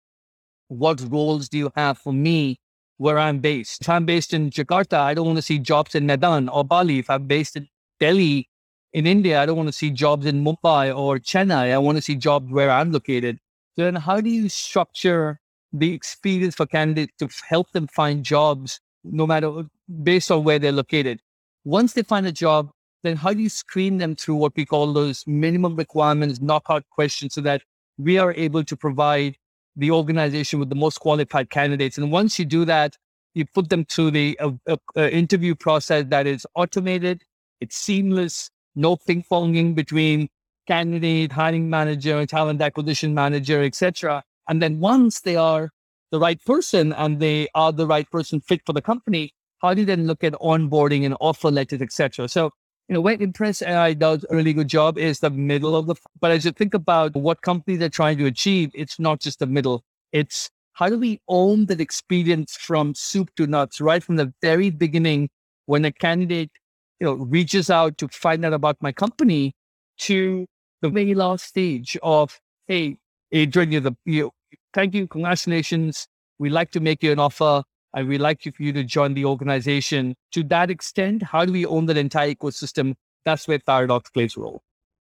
what 0.68 1.00
roles 1.10 1.48
do 1.48 1.58
you 1.58 1.72
have 1.74 1.98
for 1.98 2.12
me 2.12 2.60
where 2.98 3.18
I'm 3.18 3.38
based. 3.38 3.82
If 3.82 3.88
I'm 3.88 4.04
based 4.04 4.34
in 4.34 4.50
Jakarta, 4.50 4.98
I 4.98 5.14
don't 5.14 5.26
want 5.26 5.38
to 5.38 5.42
see 5.42 5.58
jobs 5.58 5.94
in 5.94 6.06
Medan 6.06 6.48
or 6.48 6.64
Bali. 6.64 6.98
If 6.98 7.08
I'm 7.08 7.26
based 7.26 7.56
in 7.56 7.68
Delhi, 7.98 8.48
in 8.92 9.06
India, 9.06 9.40
I 9.40 9.46
don't 9.46 9.56
want 9.56 9.68
to 9.68 9.72
see 9.72 9.90
jobs 9.90 10.26
in 10.26 10.44
Mumbai 10.44 10.96
or 10.96 11.18
Chennai. 11.18 11.72
I 11.72 11.78
want 11.78 11.96
to 11.96 12.02
see 12.02 12.16
jobs 12.16 12.50
where 12.50 12.70
I'm 12.70 12.92
located. 12.92 13.38
So 13.76 13.84
then 13.84 13.94
how 13.94 14.20
do 14.20 14.28
you 14.28 14.48
structure 14.48 15.40
the 15.72 15.92
experience 15.92 16.54
for 16.56 16.66
candidates 16.66 17.12
to 17.18 17.28
help 17.48 17.70
them 17.72 17.86
find 17.86 18.24
jobs 18.24 18.80
no 19.04 19.26
matter 19.26 19.64
based 20.02 20.30
on 20.30 20.44
where 20.44 20.58
they're 20.58 20.72
located? 20.72 21.20
Once 21.64 21.92
they 21.92 22.02
find 22.02 22.26
a 22.26 22.32
job, 22.32 22.70
then 23.04 23.16
how 23.16 23.32
do 23.32 23.40
you 23.40 23.48
screen 23.48 23.98
them 23.98 24.16
through 24.16 24.36
what 24.36 24.56
we 24.56 24.64
call 24.64 24.92
those 24.92 25.24
minimum 25.26 25.76
requirements, 25.76 26.40
knockout 26.40 26.84
questions 26.90 27.34
so 27.34 27.40
that 27.42 27.62
we 27.98 28.18
are 28.18 28.32
able 28.34 28.64
to 28.64 28.76
provide 28.76 29.36
the 29.78 29.90
organization 29.90 30.58
with 30.58 30.68
the 30.68 30.74
most 30.74 30.98
qualified 30.98 31.50
candidates. 31.50 31.96
And 31.96 32.12
once 32.12 32.38
you 32.38 32.44
do 32.44 32.64
that, 32.66 32.96
you 33.34 33.46
put 33.46 33.70
them 33.70 33.84
through 33.84 34.10
the 34.10 34.38
uh, 34.40 34.50
uh, 34.66 34.76
uh, 34.96 35.08
interview 35.08 35.54
process 35.54 36.04
that 36.08 36.26
is 36.26 36.46
automated, 36.54 37.22
it's 37.60 37.76
seamless, 37.76 38.50
no 38.74 38.96
ping 38.96 39.24
ponging 39.30 39.74
between 39.74 40.28
candidate, 40.66 41.32
hiring 41.32 41.70
manager, 41.70 42.26
talent 42.26 42.60
acquisition 42.60 43.14
manager, 43.14 43.62
etc. 43.62 44.22
And 44.48 44.60
then 44.60 44.80
once 44.80 45.20
they 45.20 45.36
are 45.36 45.70
the 46.10 46.18
right 46.18 46.42
person 46.44 46.92
and 46.92 47.20
they 47.20 47.48
are 47.54 47.72
the 47.72 47.86
right 47.86 48.10
person 48.10 48.40
fit 48.40 48.60
for 48.66 48.72
the 48.72 48.82
company, 48.82 49.32
how 49.60 49.74
do 49.74 49.80
you 49.80 49.86
then 49.86 50.06
look 50.06 50.24
at 50.24 50.32
onboarding 50.34 51.04
and 51.04 51.16
offer 51.20 51.50
letters, 51.50 51.80
etc. 51.80 52.28
So 52.28 52.50
you 52.88 52.94
know, 52.94 53.00
where 53.02 53.20
Impress 53.20 53.60
AI 53.60 53.92
does 53.92 54.24
a 54.30 54.36
really 54.36 54.54
good 54.54 54.68
job 54.68 54.96
is 54.96 55.20
the 55.20 55.30
middle 55.30 55.76
of 55.76 55.86
the, 55.86 55.94
but 56.20 56.30
as 56.30 56.44
you 56.44 56.52
think 56.52 56.72
about 56.72 57.14
what 57.14 57.42
companies 57.42 57.82
are 57.82 57.90
trying 57.90 58.16
to 58.18 58.26
achieve, 58.26 58.70
it's 58.74 58.98
not 58.98 59.20
just 59.20 59.40
the 59.40 59.46
middle. 59.46 59.84
It's 60.12 60.48
how 60.72 60.88
do 60.88 60.98
we 60.98 61.20
own 61.28 61.66
that 61.66 61.80
experience 61.80 62.56
from 62.56 62.94
soup 62.94 63.30
to 63.36 63.46
nuts, 63.46 63.80
right 63.80 64.02
from 64.02 64.16
the 64.16 64.32
very 64.40 64.70
beginning 64.70 65.28
when 65.66 65.84
a 65.84 65.92
candidate, 65.92 66.50
you 66.98 67.06
know, 67.06 67.14
reaches 67.14 67.68
out 67.68 67.98
to 67.98 68.08
find 68.08 68.44
out 68.44 68.54
about 68.54 68.76
my 68.80 68.92
company 68.92 69.52
to 69.98 70.46
the 70.80 70.88
very 70.88 71.14
last 71.14 71.44
stage 71.44 71.98
of, 72.02 72.40
hey, 72.68 72.96
Adrian, 73.32 73.70
you're 73.70 73.80
the, 73.82 73.92
you, 74.06 74.30
thank 74.72 74.94
you, 74.94 75.06
congratulations. 75.06 76.06
We'd 76.38 76.50
like 76.52 76.70
to 76.70 76.80
make 76.80 77.02
you 77.02 77.12
an 77.12 77.18
offer 77.18 77.64
and 77.94 78.08
we'd 78.08 78.18
like 78.18 78.42
for 78.42 78.62
you 78.62 78.72
to 78.72 78.84
join 78.84 79.14
the 79.14 79.24
organization. 79.24 80.14
To 80.32 80.42
that 80.44 80.70
extent, 80.70 81.22
how 81.22 81.44
do 81.44 81.52
we 81.52 81.66
own 81.66 81.86
that 81.86 81.96
entire 81.96 82.34
ecosystem? 82.34 82.94
That's 83.24 83.48
where 83.48 83.58
Paradox 83.58 84.10
plays 84.10 84.36
a 84.36 84.40
role. 84.40 84.62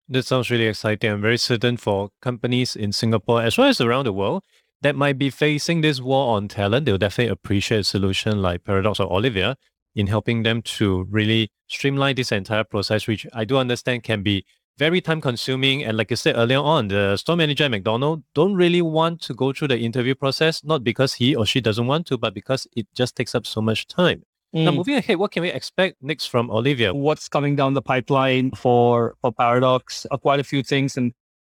That 0.10 0.26
sounds 0.26 0.50
really 0.50 0.68
exciting. 0.68 1.12
I'm 1.12 1.22
very 1.22 1.38
certain 1.38 1.78
for 1.78 2.10
companies 2.22 2.76
in 2.76 2.92
Singapore 2.92 3.42
as 3.42 3.58
well 3.58 3.68
as 3.68 3.82
around 3.82 4.06
the 4.06 4.14
world 4.14 4.44
that 4.82 4.96
might 4.96 5.18
be 5.18 5.30
facing 5.30 5.82
this 5.82 6.00
war 6.02 6.36
on 6.36 6.48
talent, 6.48 6.86
they'll 6.86 6.98
definitely 6.98 7.32
appreciate 7.32 7.80
a 7.80 7.84
solution 7.84 8.42
like 8.42 8.64
Paradox 8.64 9.00
or 9.00 9.12
Olivia 9.12 9.56
in 9.96 10.08
helping 10.08 10.44
them 10.44 10.62
to 10.62 11.08
really 11.10 11.50
streamline 11.68 12.16
this 12.16 12.32
entire 12.32 12.64
process, 12.64 13.08
which 13.08 13.26
I 13.34 13.46
do 13.46 13.58
understand 13.58 14.04
can 14.04 14.22
be 14.22 14.46
very 14.78 15.02
time 15.02 15.22
consuming. 15.22 15.84
And 15.84 15.98
like 15.98 16.12
I 16.12 16.16
said 16.16 16.36
earlier 16.38 16.60
on, 16.60 16.88
the 16.90 17.18
store 17.18 17.36
manager 17.36 17.66
at 17.66 17.72
McDonald 17.72 18.24
don't 18.34 18.56
really 18.56 18.82
want 18.82 19.22
to 19.22 19.34
go 19.34 19.52
through 19.54 19.70
the 19.70 19.80
interview 19.80 20.16
process, 20.16 20.64
not 20.64 20.84
because 20.84 21.16
he 21.16 21.36
or 21.36 21.46
she 21.46 21.62
doesn't 21.62 21.88
want 21.88 22.08
to, 22.08 22.18
but 22.18 22.34
because 22.34 22.68
it 22.76 22.88
just 22.94 23.16
takes 23.16 23.34
up 23.34 23.46
so 23.46 23.62
much 23.62 23.88
time. 23.88 24.24
Mm. 24.56 24.64
Now, 24.64 24.72
moving 24.72 24.96
ahead, 24.96 25.18
what 25.18 25.32
can 25.32 25.44
we 25.44 25.50
expect 25.50 25.98
next 26.02 26.28
from 26.28 26.50
Olivia? 26.50 26.94
What's 26.94 27.28
coming 27.28 27.56
down 27.56 27.74
the 27.74 27.82
pipeline 27.82 28.52
for, 28.52 29.16
for 29.22 29.32
Paradox? 29.32 30.06
Uh, 30.10 30.18
quite 30.18 30.40
a 30.40 30.44
few 30.44 30.64
things. 30.64 30.96
And 30.96 31.14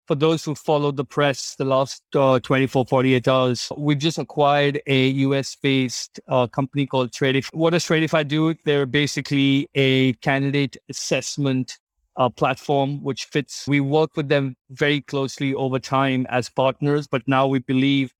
for 0.07 0.17
those 0.17 0.45
who 0.45 0.57
followed 0.57 0.97
the 0.97 1.05
press 1.05 1.55
the 1.57 1.65
last 1.65 2.03
uh, 2.17 2.41
24, 2.41 2.87
48 2.87 3.29
hours, 3.29 3.71
we've 3.77 3.99
just 3.99 4.19
acquired 4.19 4.81
a 4.87 5.09
US 5.09 5.55
based 5.55 6.19
uh, 6.27 6.49
company 6.49 6.87
called 6.87 7.13
Traitify. 7.13 7.55
What 7.55 7.71
does 7.71 7.85
Traitify 7.85 8.27
do? 8.27 8.55
They're 8.65 8.87
basically 8.87 9.69
a 9.75 10.15
candidate 10.15 10.77
assessment 10.89 11.79
uh, 12.21 12.29
platform, 12.29 13.03
which 13.03 13.25
fits. 13.25 13.67
We 13.67 13.81
work 13.81 14.11
with 14.15 14.29
them 14.29 14.55
very 14.71 15.01
closely 15.01 15.55
over 15.55 15.79
time 15.79 16.27
as 16.29 16.51
partners, 16.51 17.09
but 17.09 17.23
now 17.27 17.47
we 17.47 17.61
believe 17.61 18.13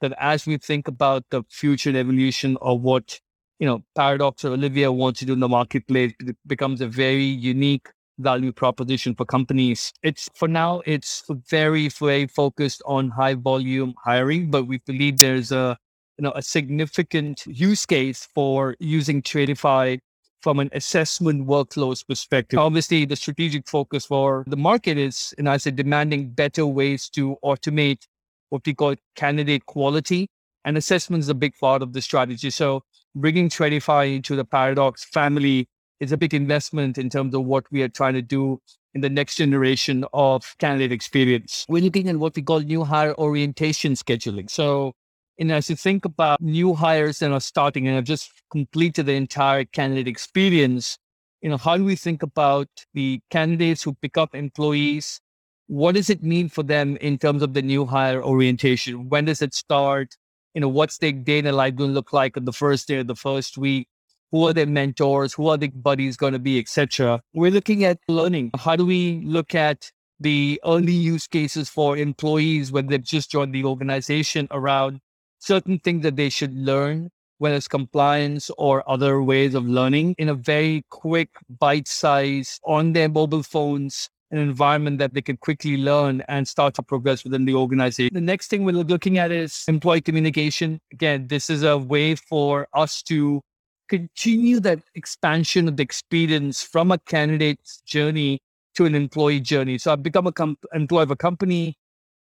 that 0.00 0.12
as 0.20 0.46
we 0.46 0.56
think 0.56 0.86
about 0.86 1.24
the 1.30 1.42
future 1.50 1.94
evolution 1.96 2.56
of 2.62 2.80
what 2.80 3.18
you 3.58 3.66
know 3.66 3.82
Paradox 3.96 4.44
or 4.44 4.52
Olivia 4.52 4.92
wants 4.92 5.18
to 5.18 5.26
do 5.26 5.32
in 5.32 5.40
the 5.40 5.48
marketplace, 5.48 6.12
it 6.20 6.36
becomes 6.46 6.80
a 6.80 6.86
very 6.86 7.24
unique 7.24 7.88
value 8.20 8.52
proposition 8.52 9.16
for 9.16 9.24
companies. 9.24 9.92
It's 10.04 10.28
for 10.36 10.46
now, 10.46 10.82
it's 10.86 11.24
very, 11.50 11.88
very 11.88 12.28
focused 12.28 12.82
on 12.86 13.10
high 13.10 13.34
volume 13.34 13.94
hiring, 14.04 14.52
but 14.52 14.68
we 14.68 14.78
believe 14.86 15.18
there's 15.18 15.50
a 15.50 15.76
you 16.18 16.22
know 16.22 16.32
a 16.36 16.42
significant 16.42 17.44
use 17.46 17.84
case 17.84 18.28
for 18.32 18.76
using 18.78 19.22
Traitify 19.22 19.98
from 20.40 20.58
an 20.58 20.70
assessment 20.72 21.46
workflows 21.46 22.06
perspective. 22.06 22.58
Obviously, 22.58 23.04
the 23.04 23.16
strategic 23.16 23.68
focus 23.68 24.06
for 24.06 24.44
the 24.46 24.56
market 24.56 24.98
is, 24.98 25.34
and 25.38 25.48
I 25.48 25.58
said, 25.58 25.76
demanding 25.76 26.30
better 26.30 26.66
ways 26.66 27.08
to 27.10 27.36
automate 27.44 28.06
what 28.48 28.66
we 28.66 28.74
call 28.74 28.94
candidate 29.16 29.66
quality. 29.66 30.28
And 30.64 30.76
assessment 30.76 31.22
is 31.22 31.28
a 31.28 31.34
big 31.34 31.54
part 31.58 31.82
of 31.82 31.92
the 31.92 32.02
strategy. 32.02 32.50
So 32.50 32.82
bringing 33.14 33.48
Traitify 33.48 34.14
into 34.14 34.36
the 34.36 34.44
Paradox 34.44 35.04
family 35.04 35.68
is 36.00 36.12
a 36.12 36.16
big 36.16 36.34
investment 36.34 36.98
in 36.98 37.10
terms 37.10 37.34
of 37.34 37.44
what 37.44 37.64
we 37.70 37.82
are 37.82 37.88
trying 37.88 38.14
to 38.14 38.22
do 38.22 38.60
in 38.94 39.00
the 39.00 39.10
next 39.10 39.36
generation 39.36 40.04
of 40.12 40.54
candidate 40.58 40.92
experience. 40.92 41.64
We're 41.68 41.82
looking 41.82 42.08
at 42.08 42.16
what 42.16 42.34
we 42.34 42.42
call 42.42 42.60
new 42.60 42.84
hire 42.84 43.14
orientation 43.18 43.92
scheduling. 43.92 44.50
So, 44.50 44.94
and 45.40 45.50
as 45.50 45.70
you 45.70 45.76
think 45.76 46.04
about 46.04 46.40
new 46.42 46.74
hires 46.74 47.18
that 47.20 47.32
are 47.32 47.40
starting 47.40 47.86
and 47.86 47.96
have 47.96 48.04
just 48.04 48.30
completed 48.52 49.06
the 49.06 49.14
entire 49.14 49.64
candidate 49.64 50.06
experience, 50.06 50.98
you 51.40 51.48
know, 51.48 51.56
how 51.56 51.78
do 51.78 51.84
we 51.84 51.96
think 51.96 52.22
about 52.22 52.68
the 52.92 53.20
candidates 53.30 53.82
who 53.82 53.94
pick 53.94 54.18
up 54.18 54.34
employees? 54.34 55.18
What 55.66 55.94
does 55.94 56.10
it 56.10 56.22
mean 56.22 56.50
for 56.50 56.62
them 56.62 56.98
in 56.98 57.16
terms 57.16 57.42
of 57.42 57.54
the 57.54 57.62
new 57.62 57.86
hire 57.86 58.22
orientation? 58.22 59.08
When 59.08 59.24
does 59.24 59.40
it 59.40 59.54
start? 59.54 60.14
You 60.52 60.60
know, 60.60 60.68
what's 60.68 60.98
their 60.98 61.12
day 61.12 61.38
in 61.38 61.46
life 61.46 61.74
going 61.74 61.90
to 61.90 61.94
look 61.94 62.12
like 62.12 62.36
on 62.36 62.44
the 62.44 62.52
first 62.52 62.86
day 62.86 62.98
of 62.98 63.06
the 63.06 63.16
first 63.16 63.56
week? 63.56 63.88
who 64.32 64.46
are 64.46 64.52
their 64.52 64.64
mentors, 64.64 65.32
who 65.34 65.48
are 65.48 65.56
their 65.56 65.70
buddies 65.70 66.16
going 66.16 66.32
to 66.32 66.38
be, 66.38 66.56
etc. 66.60 67.20
We're 67.34 67.50
looking 67.50 67.82
at 67.82 67.98
learning. 68.06 68.52
How 68.56 68.76
do 68.76 68.86
we 68.86 69.22
look 69.24 69.56
at 69.56 69.90
the 70.20 70.60
early 70.64 70.92
use 70.92 71.26
cases 71.26 71.68
for 71.68 71.96
employees 71.96 72.70
when 72.70 72.86
they've 72.86 73.02
just 73.02 73.30
joined 73.30 73.52
the 73.52 73.64
organization 73.64 74.46
around 74.52 75.00
certain 75.40 75.78
things 75.78 76.02
that 76.04 76.16
they 76.16 76.28
should 76.28 76.54
learn, 76.54 77.10
whether 77.38 77.56
it's 77.56 77.66
compliance 77.66 78.50
or 78.58 78.88
other 78.88 79.22
ways 79.22 79.54
of 79.54 79.64
learning 79.64 80.14
in 80.18 80.28
a 80.28 80.34
very 80.34 80.84
quick, 80.90 81.30
bite 81.58 81.88
size 81.88 82.60
on 82.64 82.92
their 82.92 83.08
mobile 83.08 83.42
phones, 83.42 84.08
an 84.30 84.38
environment 84.38 84.98
that 84.98 85.14
they 85.14 85.22
can 85.22 85.36
quickly 85.36 85.76
learn 85.76 86.22
and 86.28 86.46
start 86.46 86.74
to 86.74 86.82
progress 86.82 87.24
within 87.24 87.46
the 87.46 87.54
organization. 87.54 88.14
The 88.14 88.20
next 88.20 88.48
thing 88.48 88.64
we're 88.64 88.72
looking 88.72 89.18
at 89.18 89.32
is 89.32 89.64
employee 89.66 90.02
communication. 90.02 90.80
Again, 90.92 91.26
this 91.26 91.50
is 91.50 91.62
a 91.64 91.76
way 91.76 92.14
for 92.14 92.68
us 92.74 93.02
to 93.04 93.40
continue 93.88 94.60
that 94.60 94.78
expansion 94.94 95.66
of 95.66 95.76
the 95.76 95.82
experience 95.82 96.62
from 96.62 96.92
a 96.92 96.98
candidate's 96.98 97.80
journey 97.86 98.40
to 98.76 98.84
an 98.84 98.94
employee 98.94 99.40
journey. 99.40 99.78
So 99.78 99.92
I've 99.92 100.02
become 100.02 100.28
a 100.28 100.32
com- 100.32 100.58
employee 100.72 101.02
of 101.02 101.10
a 101.10 101.16
company, 101.16 101.76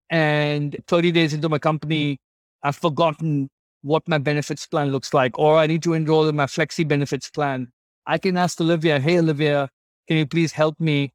and 0.09 0.77
30 0.87 1.11
days 1.11 1.33
into 1.33 1.49
my 1.49 1.57
company, 1.57 2.19
I've 2.63 2.77
forgotten 2.77 3.49
what 3.81 4.07
my 4.07 4.17
benefits 4.17 4.65
plan 4.65 4.91
looks 4.91 5.13
like, 5.13 5.37
or 5.37 5.57
I 5.57 5.67
need 5.67 5.83
to 5.83 5.93
enroll 5.93 6.27
in 6.27 6.35
my 6.35 6.45
flexi 6.45 6.87
benefits 6.87 7.29
plan. 7.29 7.67
I 8.07 8.17
can 8.17 8.37
ask 8.37 8.59
Olivia, 8.59 8.99
hey, 8.99 9.19
Olivia, 9.19 9.69
can 10.07 10.17
you 10.17 10.25
please 10.25 10.53
help 10.53 10.79
me 10.79 11.13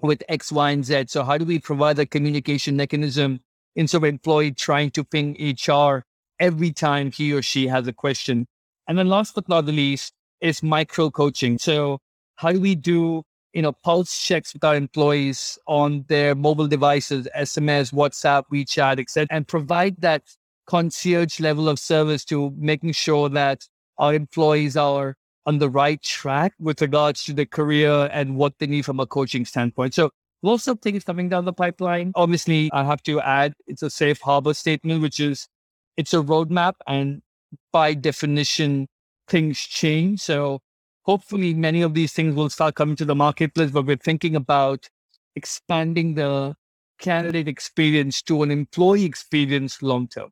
with 0.00 0.22
X, 0.28 0.52
Y, 0.52 0.70
and 0.70 0.84
Z? 0.84 1.06
So 1.08 1.24
how 1.24 1.36
do 1.38 1.44
we 1.44 1.58
provide 1.58 1.98
a 1.98 2.06
communication 2.06 2.76
mechanism 2.76 3.40
instead 3.74 3.98
of 3.98 4.04
employee 4.04 4.52
trying 4.52 4.90
to 4.92 5.04
ping 5.04 5.36
HR 5.40 6.04
every 6.38 6.72
time 6.72 7.10
he 7.10 7.32
or 7.32 7.42
she 7.42 7.66
has 7.66 7.86
a 7.86 7.92
question? 7.92 8.46
And 8.88 8.96
then 8.96 9.08
last 9.08 9.34
but 9.34 9.48
not 9.48 9.66
the 9.66 9.72
least 9.72 10.12
is 10.40 10.62
micro 10.62 11.10
coaching. 11.10 11.58
So 11.58 11.98
how 12.36 12.52
do 12.52 12.60
we 12.60 12.76
do, 12.76 13.24
you 13.52 13.62
know, 13.62 13.72
pulse 13.72 14.24
checks 14.24 14.54
with 14.54 14.62
our 14.62 14.76
employees 14.76 15.58
on 15.66 16.04
their 16.08 16.34
mobile 16.34 16.68
devices, 16.68 17.26
SMS, 17.36 17.92
WhatsApp, 17.92 18.44
WeChat, 18.52 19.00
etc., 19.00 19.26
and 19.30 19.48
provide 19.48 20.00
that 20.02 20.22
concierge 20.66 21.40
level 21.40 21.68
of 21.68 21.78
service 21.78 22.24
to 22.26 22.52
making 22.56 22.92
sure 22.92 23.28
that 23.28 23.66
our 23.98 24.14
employees 24.14 24.76
are 24.76 25.16
on 25.46 25.58
the 25.58 25.70
right 25.70 26.02
track 26.02 26.52
with 26.58 26.80
regards 26.80 27.22
to 27.24 27.32
their 27.32 27.46
career 27.46 28.08
and 28.12 28.36
what 28.36 28.54
they 28.58 28.66
need 28.66 28.84
from 28.84 29.00
a 29.00 29.06
coaching 29.06 29.44
standpoint. 29.44 29.94
So 29.94 30.10
lots 30.42 30.66
of 30.66 30.80
things 30.80 31.04
coming 31.04 31.28
down 31.28 31.44
the 31.44 31.52
pipeline. 31.52 32.12
Obviously, 32.14 32.68
I 32.72 32.84
have 32.84 33.02
to 33.04 33.20
add 33.20 33.54
it's 33.66 33.82
a 33.82 33.90
safe 33.90 34.20
harbor 34.20 34.54
statement, 34.54 35.02
which 35.02 35.20
is 35.20 35.46
it's 35.96 36.12
a 36.12 36.18
roadmap 36.18 36.74
and 36.86 37.22
by 37.72 37.94
definition, 37.94 38.88
things 39.28 39.58
change. 39.58 40.20
So 40.20 40.60
hopefully 41.02 41.54
many 41.54 41.82
of 41.82 41.94
these 41.94 42.12
things 42.12 42.34
will 42.34 42.50
start 42.50 42.74
coming 42.74 42.96
to 42.96 43.04
the 43.04 43.14
marketplace, 43.14 43.70
but 43.70 43.86
we're 43.86 43.96
thinking 43.96 44.34
about 44.34 44.88
expanding 45.36 46.14
the 46.14 46.54
candidate 46.98 47.46
experience 47.46 48.22
to 48.22 48.42
an 48.42 48.50
employee 48.50 49.04
experience 49.04 49.82
long 49.82 50.08
term. 50.08 50.30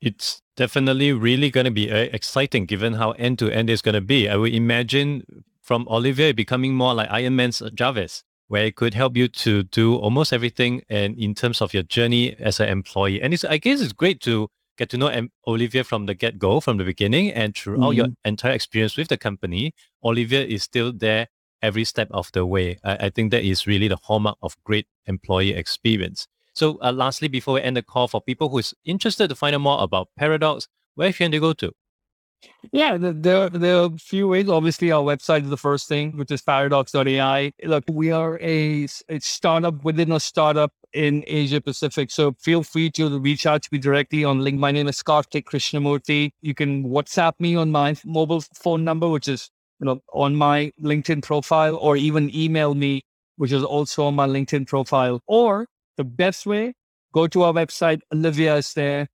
It's 0.00 0.42
definitely 0.56 1.12
really 1.12 1.50
going 1.50 1.64
to 1.64 1.70
be 1.70 1.90
uh, 1.90 2.08
exciting 2.12 2.66
given 2.66 2.94
how 2.94 3.12
end 3.12 3.38
to 3.40 3.50
end 3.50 3.68
it's 3.70 3.82
going 3.82 3.94
to 3.94 4.00
be. 4.00 4.28
I 4.28 4.36
would 4.36 4.54
imagine 4.54 5.44
from 5.62 5.86
Olivia 5.88 6.32
becoming 6.32 6.74
more 6.74 6.94
like 6.94 7.08
Iron 7.10 7.36
Man's 7.36 7.62
Jarvis, 7.74 8.22
where 8.46 8.64
it 8.66 8.76
could 8.76 8.94
help 8.94 9.16
you 9.16 9.28
to 9.28 9.64
do 9.64 9.96
almost 9.96 10.32
everything 10.32 10.82
and 10.88 11.18
in 11.18 11.34
terms 11.34 11.60
of 11.60 11.74
your 11.74 11.82
journey 11.82 12.36
as 12.38 12.60
an 12.60 12.68
employee. 12.68 13.20
And 13.20 13.34
it's, 13.34 13.44
I 13.44 13.58
guess 13.58 13.80
it's 13.80 13.92
great 13.92 14.20
to 14.22 14.48
get 14.78 14.88
to 14.90 14.96
know 14.96 15.28
Olivia 15.46 15.84
from 15.84 16.06
the 16.06 16.14
get 16.14 16.38
go, 16.38 16.60
from 16.60 16.78
the 16.78 16.84
beginning, 16.84 17.32
and 17.32 17.54
throughout 17.54 17.90
mm-hmm. 17.90 17.98
your 17.98 18.06
entire 18.24 18.52
experience 18.52 18.96
with 18.96 19.08
the 19.08 19.18
company, 19.18 19.74
Olivia 20.02 20.44
is 20.44 20.62
still 20.62 20.92
there 20.92 21.26
every 21.60 21.84
step 21.84 22.08
of 22.12 22.30
the 22.32 22.46
way. 22.46 22.78
I, 22.84 23.06
I 23.06 23.10
think 23.10 23.32
that 23.32 23.44
is 23.44 23.66
really 23.66 23.88
the 23.88 23.98
hallmark 24.02 24.38
of 24.40 24.56
great 24.64 24.86
employee 25.06 25.52
experience. 25.54 26.28
So, 26.58 26.76
uh, 26.82 26.90
lastly, 26.90 27.28
before 27.28 27.54
we 27.54 27.62
end 27.62 27.76
the 27.76 27.82
call, 27.82 28.08
for 28.08 28.20
people 28.20 28.48
who 28.48 28.58
is 28.58 28.74
interested 28.84 29.28
to 29.28 29.36
find 29.36 29.54
out 29.54 29.60
more 29.60 29.80
about 29.80 30.08
Paradox, 30.16 30.66
where 30.96 31.12
can 31.12 31.30
they 31.30 31.38
go 31.38 31.52
to? 31.52 31.70
Yeah, 32.72 32.96
there, 32.96 33.48
there 33.48 33.76
are 33.76 33.84
a 33.84 33.96
few 33.96 34.26
ways. 34.26 34.48
Obviously, 34.48 34.90
our 34.90 35.02
website 35.02 35.44
is 35.44 35.50
the 35.50 35.56
first 35.56 35.86
thing, 35.86 36.16
which 36.16 36.32
is 36.32 36.42
paradox.ai. 36.42 37.52
Look, 37.62 37.84
we 37.88 38.10
are 38.10 38.40
a, 38.40 38.88
a 39.08 39.20
startup 39.20 39.84
within 39.84 40.10
a 40.10 40.18
startup 40.18 40.72
in 40.92 41.22
Asia 41.28 41.60
Pacific. 41.60 42.10
So 42.10 42.32
feel 42.40 42.64
free 42.64 42.90
to 42.92 43.20
reach 43.20 43.46
out 43.46 43.62
to 43.62 43.68
me 43.70 43.78
directly 43.78 44.24
on 44.24 44.40
link. 44.40 44.58
My 44.58 44.72
name 44.72 44.88
is 44.88 45.00
Kartik 45.00 45.48
Krishnamurthy. 45.48 46.32
You 46.40 46.54
can 46.54 46.88
WhatsApp 46.88 47.34
me 47.38 47.54
on 47.54 47.70
my 47.70 47.94
mobile 48.04 48.40
phone 48.40 48.82
number, 48.82 49.08
which 49.08 49.28
is 49.28 49.48
you 49.78 49.86
know 49.86 50.02
on 50.12 50.34
my 50.34 50.72
LinkedIn 50.82 51.22
profile, 51.22 51.76
or 51.76 51.96
even 51.96 52.34
email 52.34 52.74
me, 52.74 53.02
which 53.36 53.52
is 53.52 53.62
also 53.62 54.06
on 54.06 54.16
my 54.16 54.26
LinkedIn 54.26 54.66
profile. 54.66 55.20
Or 55.28 55.68
the 55.98 56.04
best 56.04 56.46
way, 56.46 56.72
go 57.12 57.26
to 57.26 57.42
our 57.42 57.52
website. 57.52 58.00
Olivia 58.12 58.56
is 58.56 58.72
there. 58.72 59.08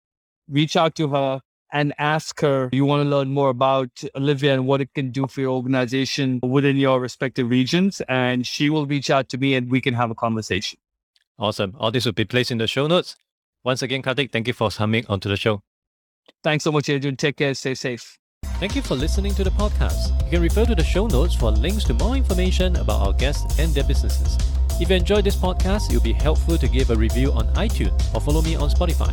Reach 0.49 0.77
out 0.77 0.95
to 0.97 1.09
her 1.09 1.41
and 1.73 1.93
ask 1.99 2.41
her 2.41 2.69
you 2.73 2.85
want 2.85 3.03
to 3.03 3.09
learn 3.09 3.31
more 3.31 3.49
about 3.49 3.91
Olivia 4.15 4.55
and 4.55 4.67
what 4.67 4.81
it 4.81 4.95
can 4.95 5.11
do 5.11 5.27
for 5.27 5.41
your 5.41 5.51
organization 5.51 6.39
within 6.43 6.77
your 6.77 7.01
respective 7.01 7.51
regions. 7.51 8.01
And 8.09 8.47
she 8.47 8.71
will 8.71 8.87
reach 8.87 9.11
out 9.11 9.29
to 9.31 9.39
me 9.39 9.55
and 9.57 9.71
we 9.71 9.81
can 9.81 9.95
have 9.95 10.11
a 10.11 10.15
conversation. 10.15 10.79
Awesome. 11.39 11.75
All 11.81 11.91
this 11.91 12.05
will 12.05 12.13
be 12.13 12.25
placed 12.25 12.53
in 12.53 12.59
the 12.59 12.69
show 12.69 12.87
notes. 12.87 13.17
Once 13.65 13.83
again, 13.83 14.03
Kartik, 14.03 14.31
thank 14.31 14.47
you 14.47 14.53
for 14.53 14.71
coming 14.71 15.05
onto 15.09 15.29
the 15.29 15.37
show. 15.37 15.63
Thanks 16.45 16.65
so 16.65 16.71
much, 16.71 16.89
Adrian. 16.89 17.17
Take 17.17 17.39
care. 17.39 17.55
Stay 17.55 17.75
safe. 17.75 18.19
Thank 18.61 18.77
you 18.77 18.83
for 18.83 18.95
listening 18.95 19.35
to 19.35 19.45
the 19.45 19.51
podcast. 19.51 20.19
You 20.25 20.31
can 20.31 20.43
refer 20.43 20.65
to 20.65 20.75
the 20.75 20.85
show 20.85 21.07
notes 21.07 21.35
for 21.35 21.51
links 21.51 21.85
to 21.85 21.95
more 21.95 22.17
information 22.17 22.77
about 22.77 23.07
our 23.07 23.13
guests 23.13 23.59
and 23.59 23.75
their 23.75 23.85
businesses. 23.85 24.39
If 24.81 24.91
you 24.91 24.97
enjoyed 24.97 25.25
this 25.25 25.37
podcast, 25.37 25.91
it 25.91 25.95
would 25.95 26.03
be 26.05 26.13
helpful 26.13 26.57
to 26.57 26.69
give 26.69 26.91
a 26.91 26.97
review 26.97 27.33
on 27.33 27.47
iTunes 27.55 28.15
or 28.15 28.21
follow 28.21 28.43
me 28.43 28.57
on 28.57 28.71
Spotify. 28.71 29.13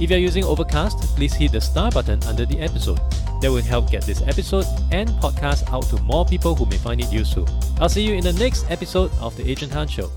If 0.00 0.10
you're 0.10 0.18
using 0.18 0.44
Overcast, 0.44 0.98
please 1.16 1.34
hit 1.34 1.52
the 1.52 1.60
star 1.60 1.90
button 1.90 2.22
under 2.24 2.46
the 2.46 2.60
episode. 2.60 3.00
That 3.42 3.50
will 3.50 3.62
help 3.62 3.90
get 3.90 4.04
this 4.04 4.22
episode 4.22 4.66
and 4.92 5.10
podcast 5.20 5.70
out 5.72 5.84
to 5.90 6.00
more 6.02 6.24
people 6.24 6.54
who 6.54 6.64
may 6.66 6.78
find 6.78 7.00
it 7.00 7.12
useful. 7.12 7.46
I'll 7.80 7.88
see 7.88 8.02
you 8.02 8.14
in 8.14 8.24
the 8.24 8.32
next 8.34 8.70
episode 8.70 9.10
of 9.20 9.36
The 9.36 9.48
Adrian 9.48 9.70
Tan 9.70 9.88
Show. 9.88 10.10